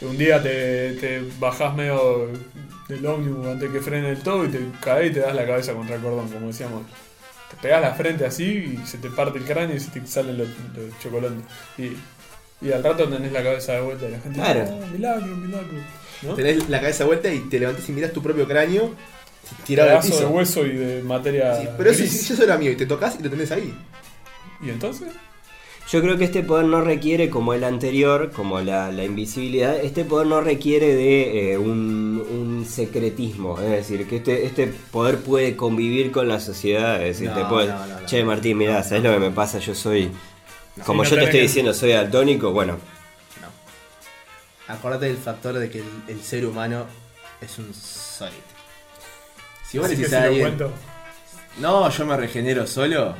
Un 0.00 0.18
día 0.18 0.42
te, 0.42 0.94
te 0.94 1.22
bajás 1.38 1.74
medio 1.76 2.28
del 2.88 3.06
ómnibus 3.06 3.46
antes 3.46 3.70
que 3.70 3.80
frene 3.80 4.10
el 4.10 4.18
todo 4.22 4.44
y 4.46 4.48
te 4.48 4.58
caes 4.80 5.10
y 5.12 5.14
te 5.14 5.20
das 5.20 5.34
la 5.34 5.46
cabeza 5.46 5.72
contra 5.72 5.94
el 5.94 6.02
cordón, 6.02 6.28
como 6.28 6.48
decíamos. 6.48 6.82
Te 7.50 7.56
pegás 7.62 7.82
la 7.82 7.92
frente 7.94 8.26
así 8.26 8.78
y 8.82 8.84
se 8.86 8.98
te 8.98 9.10
parte 9.10 9.38
el 9.38 9.44
cráneo 9.44 9.76
y 9.76 9.80
se 9.80 9.90
te 9.92 10.04
salen 10.08 10.38
los, 10.38 10.48
los 10.48 10.98
chocolones. 11.00 11.44
Y, 11.78 11.92
y 12.66 12.72
al 12.72 12.82
rato 12.82 13.08
tenés 13.08 13.30
la 13.30 13.42
cabeza 13.44 13.74
de 13.74 13.80
vuelta 13.82 14.06
y 14.08 14.10
la 14.10 14.18
gente 14.20 14.40
Claro. 14.40 14.60
dice, 14.62 14.72
"Ah, 14.82 14.86
milagro, 14.92 15.26
milagro. 15.36 15.68
¿No? 16.22 16.34
Tenés 16.34 16.68
la 16.68 16.80
cabeza 16.80 17.04
vuelta 17.04 17.32
y 17.32 17.40
te 17.40 17.58
levantás 17.58 17.88
y 17.88 17.92
mirás 17.92 18.12
tu 18.12 18.22
propio 18.22 18.46
cráneo 18.46 18.94
tirado 19.66 19.90
al 19.90 19.96
pedazo 20.00 20.14
de 20.14 20.20
piso. 20.22 20.30
hueso 20.30 20.66
y 20.66 20.76
de 20.76 21.02
materia. 21.02 21.60
Sí, 21.60 21.68
pero 21.76 21.92
si 21.92 22.04
eso 22.04 22.42
era 22.44 22.56
mío 22.58 22.70
y 22.70 22.76
te 22.76 22.86
tocas 22.86 23.16
y 23.18 23.22
lo 23.22 23.30
tenés 23.30 23.50
ahí. 23.52 23.74
¿Y 24.64 24.70
entonces? 24.70 25.08
Yo 25.90 26.00
creo 26.00 26.16
que 26.16 26.24
este 26.24 26.42
poder 26.44 26.66
no 26.66 26.80
requiere, 26.80 27.28
como 27.28 27.52
el 27.54 27.64
anterior, 27.64 28.30
como 28.30 28.60
la, 28.60 28.90
la 28.92 29.04
invisibilidad, 29.04 29.76
este 29.76 30.04
poder 30.04 30.28
no 30.28 30.40
requiere 30.40 30.94
de 30.94 31.52
eh, 31.52 31.58
un, 31.58 32.24
un 32.30 32.64
secretismo. 32.66 33.58
Es 33.60 33.68
decir, 33.70 34.06
que 34.08 34.16
este, 34.16 34.46
este 34.46 34.68
poder 34.68 35.18
puede 35.18 35.56
convivir 35.56 36.12
con 36.12 36.28
la 36.28 36.38
sociedad. 36.38 37.02
Es 37.04 37.18
decir, 37.18 37.30
No, 37.30 37.34
te 37.42 37.44
puede. 37.46 37.68
no, 37.68 37.86
no, 37.86 38.00
no. 38.00 38.06
che, 38.06 38.24
Martín, 38.24 38.58
mirá, 38.58 38.82
¿sabes 38.84 39.02
lo 39.02 39.12
que 39.12 39.18
me 39.18 39.30
pasa? 39.32 39.58
Yo 39.58 39.74
soy. 39.74 40.08
Como 40.86 41.02
yo 41.04 41.16
te 41.16 41.24
estoy 41.24 41.40
diciendo, 41.40 41.74
soy 41.74 41.90
daltónico. 41.90 42.52
Bueno, 42.52 42.78
Acordate 44.72 45.06
del 45.06 45.16
factor 45.18 45.54
de 45.58 45.70
que 45.70 45.78
el, 45.78 45.84
el 46.08 46.22
ser 46.22 46.44
humano 46.46 46.86
es 47.40 47.58
un 47.58 47.72
solid. 47.74 48.32
Si 49.68 49.78
vos 49.78 49.86
Así 49.86 49.96
le 49.96 50.02
que 50.02 50.08
decís 50.08 50.08
si 50.08 50.20
lo 50.20 50.26
alguien, 50.26 50.42
cuento. 50.58 50.72
no, 51.58 51.88
yo 51.90 52.06
me 52.06 52.16
regenero 52.16 52.66
solo, 52.66 53.14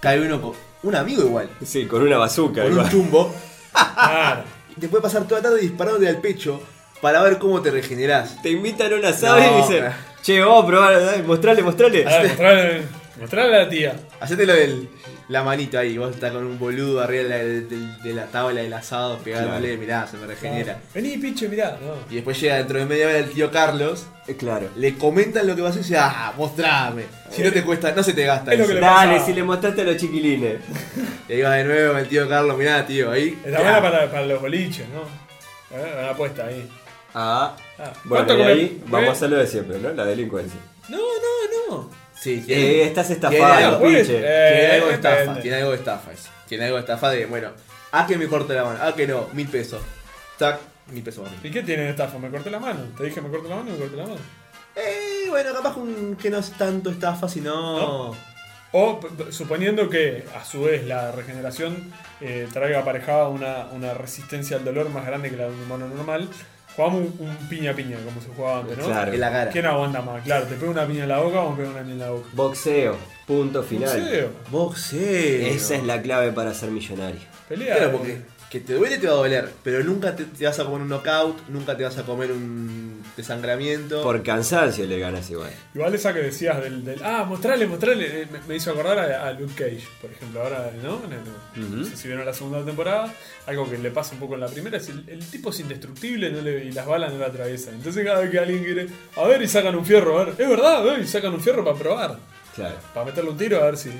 cae 0.00 0.20
uno 0.20 0.40
con 0.40 0.52
un 0.82 0.94
amigo 0.94 1.22
igual, 1.22 1.48
sí, 1.64 1.86
con 1.86 2.02
una 2.02 2.16
bazuca. 2.18 2.62
con 2.62 2.78
un 2.78 2.88
chumbo, 2.88 3.34
Claro. 3.94 4.44
y 4.76 4.80
te 4.80 4.88
puede 4.88 5.02
pasar 5.02 5.24
toda 5.24 5.40
la 5.40 5.48
tarde 5.48 5.60
disparándote 5.62 6.08
al 6.08 6.20
pecho 6.20 6.60
para 7.00 7.22
ver 7.22 7.38
cómo 7.38 7.60
te 7.62 7.70
regenerás. 7.70 8.40
Te 8.42 8.50
invitan 8.50 8.92
a 8.92 8.96
un 8.96 9.04
asado 9.04 9.38
No, 9.40 9.58
y 9.58 9.62
dicen, 9.62 9.92
che, 10.22 10.40
vamos 10.40 10.64
a 10.64 10.66
probar, 10.66 11.22
mostrale, 11.24 11.62
mostrale. 11.62 12.06
A 12.06 12.18
ver, 12.18 12.28
mostrale, 12.28 12.82
mostrale 13.20 13.56
a 13.56 13.58
la 13.64 13.68
tía. 13.68 13.96
Hacete 14.20 14.46
lo 14.46 14.52
del 14.54 14.88
la 15.28 15.42
manito 15.42 15.78
ahí, 15.78 15.98
vos 15.98 16.14
estás 16.14 16.32
con 16.32 16.44
un 16.46 16.58
boludo 16.58 17.02
arriba 17.02 17.22
de 17.24 17.28
la, 17.28 17.36
de- 17.36 18.02
de 18.02 18.12
la 18.14 18.26
tabla 18.26 18.62
del 18.62 18.72
asado 18.72 19.18
pegándole, 19.18 19.76
mirá, 19.76 20.06
se 20.06 20.16
me 20.16 20.26
regenera. 20.26 20.78
Vení, 20.94 21.18
pinche, 21.18 21.48
mirá. 21.48 21.78
No. 21.82 21.94
Y 22.10 22.16
después 22.16 22.40
llega 22.40 22.56
dentro 22.56 22.78
de 22.78 22.86
media 22.86 23.08
hora 23.08 23.18
el 23.18 23.30
tío 23.30 23.50
Carlos, 23.50 24.06
Eh, 24.26 24.36
Claro. 24.36 24.68
le 24.76 24.94
comentan 24.96 25.46
lo 25.46 25.54
que 25.56 25.62
vas 25.62 25.70
a 25.76 25.80
hacer 25.80 25.82
y 25.82 25.94
dice, 25.94 25.98
ah, 25.98 26.32
mostrame. 26.36 27.04
Si 27.30 27.42
no 27.42 27.50
te 27.52 27.62
cuesta, 27.62 27.92
no 27.92 28.02
se 28.02 28.12
te 28.14 28.24
gasta 28.24 28.52
Es 28.52 28.58
lo 28.58 28.64
eso. 28.64 28.74
que 28.74 28.80
le 28.80 28.86
Dale, 28.86 29.12
pasaba. 29.12 29.26
si 29.26 29.32
le 29.34 29.42
mostraste 29.42 29.80
a 29.80 29.84
los 29.84 29.96
chiquilines. 29.96 30.60
Y 31.28 31.32
ahí 31.34 31.42
va 31.42 31.54
de 31.54 31.64
nuevo 31.64 31.98
el 31.98 32.08
tío 32.08 32.28
Carlos, 32.28 32.56
mirá 32.58 32.86
tío, 32.86 33.10
ahí. 33.10 33.38
Está 33.44 33.60
buena 33.62 33.80
para, 33.82 34.10
para 34.10 34.26
los 34.26 34.40
boliches, 34.40 34.86
¿no? 34.90 35.02
Eh, 35.76 35.94
Una 35.98 36.10
apuesta 36.10 36.46
ahí. 36.46 36.66
Ah, 37.14 37.54
Ah, 37.78 37.92
bueno, 38.04 38.26
¿cuánto 38.26 38.38
y 38.38 38.42
ahí 38.42 38.82
vamos 38.86 39.06
eh? 39.06 39.08
a 39.10 39.12
hacer 39.12 39.30
lo 39.30 39.36
de 39.36 39.46
siempre, 39.46 39.78
¿no? 39.78 39.90
La 39.92 40.04
delincuencia. 40.04 40.58
No, 40.88 40.96
no, 40.98 41.76
no. 41.76 41.90
Sí, 42.20 42.44
Eh, 42.48 42.82
estás 42.84 43.06
tiene 43.06 43.44
algo, 43.44 43.78
pues, 43.80 44.06
pinche. 44.08 44.20
eh, 44.24 44.52
tiene 44.58 44.72
algo 44.74 44.86
de 44.88 44.94
estafa, 44.94 45.16
depende. 45.20 45.40
tiene 45.42 45.56
algo 45.58 45.70
de 45.70 45.76
estafa 45.76 46.12
eso. 46.12 46.28
Tiene 46.48 46.64
algo 46.64 46.76
de 46.76 46.80
estafa 46.80 47.10
de, 47.10 47.26
bueno, 47.26 47.50
a 47.92 48.06
que 48.06 48.16
me 48.18 48.26
corte 48.26 48.54
la 48.54 48.64
mano, 48.64 48.82
a 48.82 48.94
que 48.94 49.06
no, 49.06 49.28
mil 49.34 49.48
pesos. 49.48 49.80
Tac, 50.38 50.58
mil 50.88 51.02
pesos 51.02 51.30
mí. 51.30 51.36
¿Y 51.44 51.50
qué 51.50 51.62
tiene 51.62 51.84
de 51.84 51.90
estafa? 51.90 52.18
¿Me 52.18 52.28
corté 52.30 52.50
la 52.50 52.58
mano? 52.58 52.80
Te 52.96 53.04
dije 53.04 53.20
me 53.20 53.28
corté 53.30 53.48
la 53.48 53.56
mano 53.56 53.68
y 53.70 53.72
me 53.72 53.78
corté 53.78 53.96
la 53.96 54.02
mano. 54.04 54.16
Eh, 54.76 55.26
bueno, 55.28 55.52
capaz 55.52 55.76
un- 55.76 56.16
que 56.20 56.30
no 56.30 56.38
es 56.38 56.50
tanto 56.52 56.90
estafa, 56.90 57.28
sino. 57.28 58.14
O 58.72 59.00
p- 59.00 59.08
p- 59.24 59.32
suponiendo 59.32 59.88
que 59.88 60.24
a 60.38 60.44
su 60.44 60.62
vez 60.62 60.84
la 60.84 61.10
regeneración 61.12 61.90
eh, 62.20 62.46
traiga 62.52 62.80
aparejada 62.80 63.28
una, 63.28 63.66
una 63.72 63.94
resistencia 63.94 64.58
al 64.58 64.64
dolor 64.64 64.90
más 64.90 65.06
grande 65.06 65.30
que 65.30 65.36
la 65.36 65.44
de 65.44 65.50
un 65.52 65.62
humano 65.62 65.88
normal, 65.88 66.28
jugamos 66.78 67.00
un, 67.18 67.26
un 67.26 67.36
piña 67.48 67.74
piña 67.74 67.96
como 68.04 68.20
se 68.20 68.28
jugaba 68.28 68.60
antes, 68.60 68.78
¿no? 68.78 68.84
Claro. 68.84 69.12
En 69.12 69.20
la 69.20 69.32
cara. 69.32 69.50
¿Quién 69.50 69.66
aguanta 69.66 70.00
más? 70.00 70.22
Claro, 70.22 70.46
te 70.46 70.54
pega 70.54 70.70
una 70.70 70.86
piña 70.86 71.02
en 71.02 71.08
la 71.08 71.18
boca 71.18 71.40
o 71.40 71.50
me 71.50 71.56
pega 71.56 71.70
una 71.70 71.80
piña 71.80 71.92
en 71.94 71.98
la 71.98 72.10
boca. 72.10 72.28
Boxeo, 72.32 72.96
punto 73.26 73.62
final. 73.64 74.00
Boxeo, 74.00 74.30
Boxeo. 74.50 75.46
Esa 75.48 75.74
es 75.74 75.82
la 75.82 76.00
clave 76.00 76.30
para 76.32 76.54
ser 76.54 76.70
millonario. 76.70 77.20
pelea. 77.48 77.76
Claro, 77.76 77.92
porque 77.92 78.20
que 78.48 78.60
te 78.60 78.74
duele 78.74 78.96
te 78.98 79.06
va 79.06 79.12
a 79.14 79.16
doler, 79.16 79.52
pero 79.62 79.82
nunca 79.84 80.14
te, 80.16 80.24
te 80.24 80.46
vas 80.46 80.58
a 80.58 80.64
comer 80.64 80.82
un 80.82 80.88
knockout, 80.88 81.48
nunca 81.48 81.76
te 81.76 81.82
vas 81.84 81.98
a 81.98 82.04
comer 82.04 82.32
un 82.32 82.87
desangramiento. 83.18 84.02
Por 84.02 84.22
cansancio 84.22 84.86
le 84.86 84.98
ganas 84.98 85.28
igual. 85.30 85.50
Igual 85.74 85.94
esa 85.94 86.14
que 86.14 86.20
decías 86.20 86.62
del, 86.62 86.84
del 86.84 87.02
ah, 87.04 87.24
mostrale, 87.28 87.66
mostrale, 87.66 88.22
eh, 88.22 88.26
me, 88.32 88.38
me 88.48 88.56
hizo 88.56 88.70
acordar 88.70 88.98
a, 88.98 89.26
a 89.28 89.32
Luke 89.32 89.52
Cage, 89.54 89.86
por 90.00 90.10
ejemplo, 90.10 90.40
ahora, 90.42 90.70
¿no? 90.82 91.02
En 91.04 91.12
el- 91.12 91.78
No 91.78 91.84
sé 91.84 91.96
si 91.96 92.08
vieron 92.08 92.24
la 92.24 92.32
segunda 92.32 92.64
temporada, 92.64 93.12
algo 93.46 93.68
que 93.68 93.76
le 93.78 93.90
pasa 93.90 94.14
un 94.14 94.20
poco 94.20 94.34
en 94.34 94.40
la 94.40 94.48
primera, 94.48 94.78
es 94.78 94.88
el, 94.88 95.04
el 95.08 95.24
tipo 95.28 95.50
es 95.50 95.60
indestructible 95.60 96.30
no 96.30 96.40
le- 96.40 96.64
y 96.64 96.72
las 96.72 96.86
balas 96.86 97.12
no 97.12 97.18
le 97.18 97.24
atraviesan. 97.26 97.74
Entonces 97.74 98.04
cada 98.04 98.20
vez 98.20 98.30
que 98.30 98.38
alguien 98.38 98.64
quiere, 98.64 98.86
a 99.16 99.24
ver, 99.26 99.42
y 99.42 99.48
sacan 99.48 99.74
un 99.76 99.84
fierro, 99.84 100.18
a 100.20 100.24
ver, 100.24 100.34
es 100.38 100.48
verdad, 100.48 100.86
eh, 100.96 101.00
y 101.02 101.06
sacan 101.06 101.34
un 101.34 101.40
fierro 101.40 101.64
para 101.64 101.76
probar, 101.76 102.16
Claro. 102.54 102.76
para 102.94 103.06
meterle 103.06 103.30
un 103.30 103.36
tiro 103.36 103.58
a 103.60 103.64
ver 103.66 103.76
si, 103.76 103.90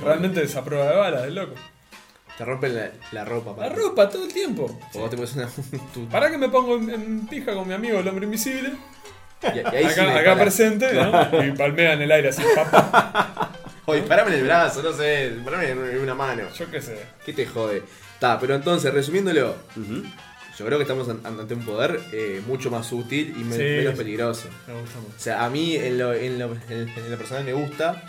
realmente 0.00 0.40
desaprueba 0.40 0.88
de 0.90 0.96
balas, 0.96 1.24
es 1.26 1.32
loco. 1.32 1.54
Te 2.38 2.44
rompen 2.44 2.74
la, 2.74 2.90
la 3.12 3.24
ropa. 3.24 3.54
La 3.60 3.68
ropa 3.72 4.08
todo 4.08 4.24
el 4.24 4.32
tiempo. 4.32 4.80
O 4.94 4.98
vos 4.98 5.10
te 5.10 5.16
pones 5.16 5.34
una. 5.36 5.48
tu- 5.92 6.08
¿Para 6.08 6.30
que 6.30 6.38
me 6.38 6.48
pongo 6.48 6.76
en, 6.76 6.90
en 6.90 7.26
pija 7.28 7.54
con 7.54 7.66
mi 7.68 7.74
amigo 7.74 7.98
el 8.00 8.08
hombre 8.08 8.24
invisible? 8.24 8.72
y, 9.42 9.56
y 9.58 9.60
ahí 9.76 9.84
sí 9.84 10.00
acá 10.00 10.02
me 10.12 10.18
acá 10.18 10.34
presente, 10.40 10.92
¿no? 10.94 11.44
Y 11.44 11.52
palmea 11.52 11.92
en 11.92 12.02
el 12.02 12.10
aire 12.12 12.28
así, 12.30 12.42
papá. 12.54 13.50
O 13.86 13.92
disparame 13.94 14.30
en 14.32 14.38
el 14.38 14.44
brazo, 14.46 14.82
no 14.82 14.94
sé, 14.94 15.28
disparame 15.32 15.68
en 15.72 15.84
en 15.90 15.98
una 15.98 16.14
mano. 16.14 16.44
Yo 16.58 16.70
qué 16.70 16.80
sé. 16.80 16.98
¿Qué 17.26 17.34
te 17.34 17.44
jode? 17.44 17.82
Está, 18.14 18.40
pero 18.40 18.54
entonces, 18.54 18.94
resumiéndolo, 18.94 19.54
yo 20.58 20.64
creo 20.64 20.78
que 20.78 20.84
estamos 20.84 21.06
an- 21.10 21.20
ante 21.24 21.52
un 21.52 21.66
poder 21.66 22.00
eh, 22.12 22.40
mucho 22.46 22.70
más 22.70 22.90
útil 22.92 23.34
y 23.38 23.44
me- 23.44 23.56
Sí, 23.56 23.62
menos 23.62 23.94
peligroso. 23.98 24.48
Me 24.66 24.80
gusta 24.80 24.98
mucho. 25.00 25.12
O 25.14 25.20
sea, 25.20 25.44
a 25.44 25.50
mí 25.50 25.76
en 25.76 25.98
lo, 25.98 26.14
en 26.14 26.38
lo, 26.38 26.54
en- 26.70 26.88
en 26.88 27.10
lo 27.10 27.18
personal 27.18 27.44
me 27.44 27.52
gusta. 27.52 28.02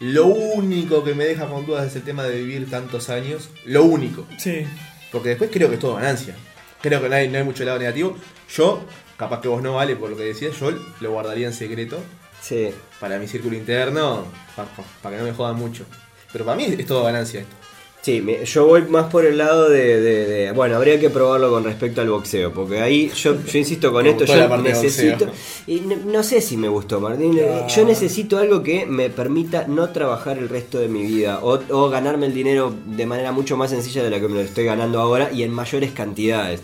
Lo 0.00 0.26
único 0.26 1.02
que 1.02 1.14
me 1.14 1.24
deja 1.24 1.48
con 1.48 1.66
dudas 1.66 1.86
es 1.86 1.96
el 1.96 2.02
tema 2.02 2.22
de 2.24 2.40
vivir 2.40 2.70
tantos 2.70 3.08
años. 3.10 3.48
Lo 3.64 3.84
único. 3.84 4.26
Sí, 4.38 4.64
Porque 5.10 5.30
después 5.30 5.50
creo 5.52 5.68
que 5.68 5.74
es 5.74 5.80
todo 5.80 5.94
ganancia. 5.96 6.34
Creo 6.80 7.00
que 7.02 7.08
no 7.08 7.16
hay, 7.16 7.28
no 7.28 7.38
hay 7.38 7.44
mucho 7.44 7.64
lado 7.64 7.78
negativo. 7.78 8.16
Yo, 8.54 8.82
capaz 9.16 9.40
que 9.40 9.48
vos 9.48 9.62
no 9.62 9.74
vale 9.74 9.96
por 9.96 10.10
lo 10.10 10.16
que 10.16 10.22
decías, 10.24 10.58
yo 10.60 10.70
lo 11.00 11.10
guardaría 11.10 11.46
en 11.48 11.52
secreto 11.52 11.98
Sí. 12.40 12.70
para 13.00 13.18
mi 13.18 13.26
círculo 13.26 13.56
interno, 13.56 14.24
para 15.02 15.16
que 15.16 15.20
no 15.22 15.28
me 15.28 15.34
jodan 15.34 15.56
mucho. 15.56 15.84
Pero 16.32 16.44
para 16.44 16.56
mí 16.56 16.64
es 16.78 16.86
todo 16.86 17.02
ganancia 17.04 17.40
esto. 17.40 17.56
Sí, 18.00 18.24
yo 18.44 18.66
voy 18.66 18.82
más 18.82 19.10
por 19.10 19.26
el 19.26 19.36
lado 19.38 19.68
de, 19.68 20.00
de- 20.00 20.26
de- 20.26 20.52
Bueno, 20.52 20.76
habría 20.76 20.98
que 21.00 21.10
probarlo 21.10 21.50
con 21.50 21.64
respecto 21.64 22.00
al 22.00 22.08
boxeo, 22.08 22.52
porque 22.52 22.80
ahí 22.80 23.10
yo, 23.14 23.36
yo 23.44 23.58
insisto 23.58 23.92
con 23.92 24.04
Me 24.04 24.10
esto, 24.10 24.24
yo 24.24 24.34
necesito... 24.62 25.26
Y 25.66 25.80
no, 25.80 25.96
no 26.06 26.22
sé 26.22 26.40
si 26.40 26.56
me 26.56 26.68
gustó, 26.68 27.00
Martín. 27.00 27.38
Ah. 27.40 27.66
Yo 27.66 27.84
necesito 27.84 28.38
algo 28.38 28.62
que 28.62 28.86
me 28.86 29.10
permita 29.10 29.66
no 29.66 29.90
trabajar 29.90 30.38
el 30.38 30.48
resto 30.48 30.78
de 30.78 30.88
mi 30.88 31.02
vida 31.04 31.40
o, 31.42 31.58
o 31.70 31.90
ganarme 31.90 32.26
el 32.26 32.34
dinero 32.34 32.72
de 32.86 33.04
manera 33.04 33.32
mucho 33.32 33.56
más 33.56 33.70
sencilla 33.70 34.02
de 34.04 34.10
la 34.10 34.20
que 34.20 34.28
me 34.28 34.34
lo 34.36 34.40
estoy 34.42 34.64
ganando 34.64 35.00
ahora 35.00 35.30
y 35.32 35.42
en 35.42 35.50
mayores 35.52 35.90
cantidades. 35.92 36.60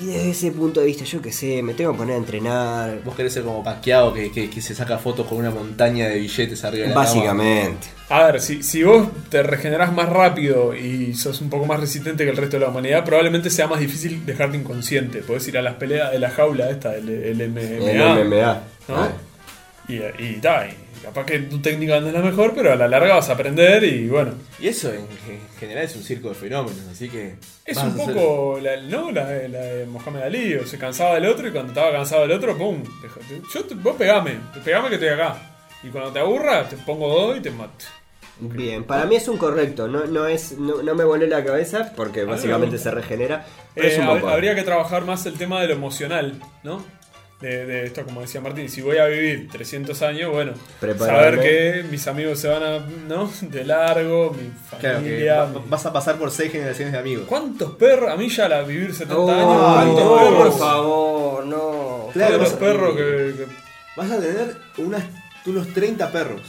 Y 0.00 0.06
desde 0.06 0.30
ese 0.30 0.52
punto 0.52 0.80
de 0.80 0.86
vista, 0.86 1.04
yo 1.04 1.20
qué 1.20 1.32
sé, 1.32 1.62
me 1.62 1.74
tengo 1.74 1.92
que 1.92 1.98
poner 1.98 2.14
a 2.14 2.18
entrenar. 2.18 3.00
Vos 3.04 3.16
querés 3.16 3.32
ser 3.32 3.42
como 3.42 3.64
Pacquiao 3.64 4.12
que, 4.12 4.30
que, 4.30 4.48
que 4.48 4.60
se 4.60 4.74
saca 4.74 4.98
fotos 4.98 5.26
con 5.26 5.38
una 5.38 5.50
montaña 5.50 6.08
de 6.08 6.20
billetes 6.20 6.62
arriba 6.64 6.84
de 6.84 6.88
la 6.90 6.94
cama. 6.94 7.06
Básicamente. 7.06 7.88
A 8.10 8.24
ver, 8.24 8.40
si, 8.40 8.62
si 8.62 8.82
vos 8.82 9.08
te 9.28 9.42
regenerás 9.42 9.92
más 9.92 10.08
rápido 10.08 10.74
y 10.76 11.14
sos 11.14 11.40
un 11.40 11.50
poco 11.50 11.66
más 11.66 11.80
resistente 11.80 12.24
que 12.24 12.30
el 12.30 12.36
resto 12.36 12.58
de 12.58 12.64
la 12.64 12.70
humanidad, 12.70 13.04
probablemente 13.04 13.50
sea 13.50 13.66
más 13.66 13.80
difícil 13.80 14.24
dejarte 14.24 14.56
inconsciente. 14.56 15.20
Podés 15.20 15.48
ir 15.48 15.58
a 15.58 15.62
las 15.62 15.74
peleas 15.74 16.12
de 16.12 16.18
la 16.18 16.30
jaula 16.30 16.70
esta, 16.70 16.94
el, 16.94 17.08
el 17.08 17.48
MMA. 17.48 18.20
El 18.20 18.28
MMA. 18.28 18.62
¿no? 18.88 19.08
Y, 19.88 19.96
y, 20.22 20.38
ta, 20.40 20.66
y 20.66 20.87
capaz 21.08 21.26
que 21.26 21.38
tu 21.40 21.58
técnica 21.60 22.00
no 22.00 22.06
es 22.08 22.12
la 22.14 22.20
mejor, 22.20 22.52
pero 22.54 22.72
a 22.72 22.76
la 22.76 22.88
larga 22.88 23.14
vas 23.16 23.28
a 23.28 23.32
aprender 23.34 23.82
y 23.84 24.08
bueno. 24.08 24.32
Y 24.60 24.68
eso 24.68 24.90
en, 24.92 25.00
en 25.00 25.40
general 25.58 25.84
es 25.84 25.96
un 25.96 26.02
circo 26.02 26.28
de 26.30 26.34
fenómenos, 26.34 26.86
así 26.90 27.08
que. 27.08 27.34
Es 27.64 27.76
un 27.78 27.90
hacer- 27.90 28.14
poco 28.14 28.58
la, 28.62 28.76
¿no? 28.82 29.10
la, 29.10 29.26
de- 29.26 29.48
la 29.48 29.60
de 29.60 29.86
Mohamed 29.86 30.22
Ali, 30.22 30.54
o 30.54 30.66
se 30.66 30.78
cansaba 30.78 31.14
del 31.14 31.26
otro 31.26 31.48
y 31.48 31.50
cuando 31.52 31.72
estaba 31.72 31.92
cansado 31.92 32.22
del 32.22 32.32
otro, 32.32 32.56
¡pum! 32.56 32.82
Yo 33.54 33.64
te- 33.64 33.74
vos 33.74 33.96
pegame, 33.96 34.38
pegame 34.64 34.88
que 34.88 34.94
estoy 34.94 35.08
acá. 35.10 35.36
Y 35.82 35.88
cuando 35.88 36.10
te 36.12 36.18
aburra, 36.18 36.68
te 36.68 36.76
pongo 36.76 37.08
dos 37.08 37.36
y 37.36 37.40
te 37.40 37.50
mato. 37.50 37.84
Bien, 38.40 38.84
para 38.84 39.04
mí 39.04 39.16
es 39.16 39.26
un 39.26 39.36
correcto, 39.36 39.88
no, 39.88 40.04
no, 40.06 40.26
es, 40.26 40.52
no, 40.58 40.80
no 40.82 40.94
me 40.94 41.02
volé 41.04 41.26
la 41.26 41.44
cabeza 41.44 41.92
porque 41.96 42.20
me 42.20 42.32
básicamente 42.32 42.78
se 42.78 42.90
regenera. 42.92 43.44
Pero 43.74 43.88
es 43.88 43.98
Eh, 43.98 44.00
un 44.00 44.06
hab- 44.06 44.32
habría 44.32 44.54
que 44.54 44.62
trabajar 44.62 45.04
más 45.04 45.26
el 45.26 45.34
tema 45.34 45.60
de 45.60 45.66
lo 45.68 45.72
emocional, 45.74 46.40
¿no? 46.62 46.84
De, 47.40 47.66
de 47.66 47.84
esto, 47.86 48.02
como 48.04 48.20
decía 48.20 48.40
Martín, 48.40 48.68
si 48.68 48.80
voy 48.82 48.96
a 48.98 49.06
vivir 49.06 49.48
300 49.48 50.02
años, 50.02 50.32
bueno, 50.32 50.54
Prepararme. 50.80 51.36
saber 51.36 51.40
que 51.40 51.84
mis 51.88 52.04
amigos 52.08 52.40
se 52.40 52.48
van 52.48 52.64
a, 52.64 52.78
¿no? 53.06 53.30
De 53.42 53.64
largo, 53.64 54.32
mi 54.32 54.50
Claro 54.80 54.98
que 54.98 55.04
familia. 55.04 55.36
va- 55.44 55.46
mi- 55.46 55.60
vas 55.68 55.86
a 55.86 55.92
pasar 55.92 56.16
por 56.16 56.32
seis 56.32 56.50
generaciones 56.50 56.92
de 56.92 56.98
amigos. 56.98 57.26
¿Cuántos 57.28 57.76
perros? 57.76 58.10
A 58.10 58.16
mí 58.16 58.28
ya 58.28 58.48
la 58.48 58.62
vivir 58.62 58.92
70 58.92 59.14
Oh, 59.16 59.30
años, 59.30 59.46
no, 59.46 59.72
¿cuántos 59.74 60.02
por 60.02 60.28
perros? 60.38 60.58
favor, 60.58 61.46
no. 61.46 62.08
Claro, 62.12 62.38
los 62.38 62.52
perros 62.54 62.96
que, 62.96 63.02
que- 63.36 63.46
Vas 63.96 64.10
a 64.12 64.18
tener 64.20 64.56
unas, 64.78 65.04
unos 65.46 65.68
30 65.74 66.10
perros. 66.10 66.40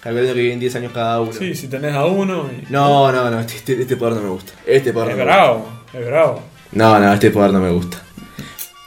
Calculando 0.00 0.34
que 0.34 0.40
viven 0.40 0.58
10 0.58 0.74
años 0.74 0.92
cada 0.92 1.20
uno. 1.20 1.32
Sí, 1.32 1.54
si 1.54 1.68
tenés 1.68 1.94
a 1.94 2.04
uno. 2.06 2.48
y- 2.50 2.66
No, 2.68 3.12
no, 3.12 3.30
no, 3.30 3.38
este, 3.40 3.54
este, 3.56 3.80
este 3.82 3.96
poder 3.96 4.14
no 4.14 4.22
me 4.22 4.28
gusta. 4.30 4.52
Este 4.66 4.92
poder 4.92 5.10
es 5.10 5.14
no 5.16 5.18
me 5.18 5.24
bravo, 5.24 5.68
es 5.92 6.04
bravo. 6.06 6.32
gusta. 6.34 6.48
No, 6.72 6.98
no, 6.98 7.12
este 7.12 7.30
poder 7.30 7.52
no 7.52 7.60
me 7.60 7.70
gusta. 7.70 8.02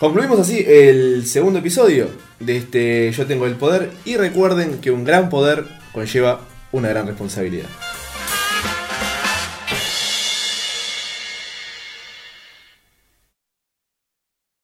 Concluimos 0.06 0.40
así 0.40 0.64
el 0.68 1.26
segundo 1.26 1.58
episodio 1.58 2.10
de 2.40 2.58
este 2.58 3.12
Yo 3.12 3.26
tengo 3.26 3.48
el 3.48 3.56
poder 3.56 3.90
y 4.06 4.18
recuerden 4.18 4.78
que 4.78 4.92
un 4.92 5.04
gran 5.04 5.30
poder 5.30 5.66
conlleva 5.94 6.42
una 6.72 6.90
gran 6.90 7.08
responsabilidad. 7.08 7.66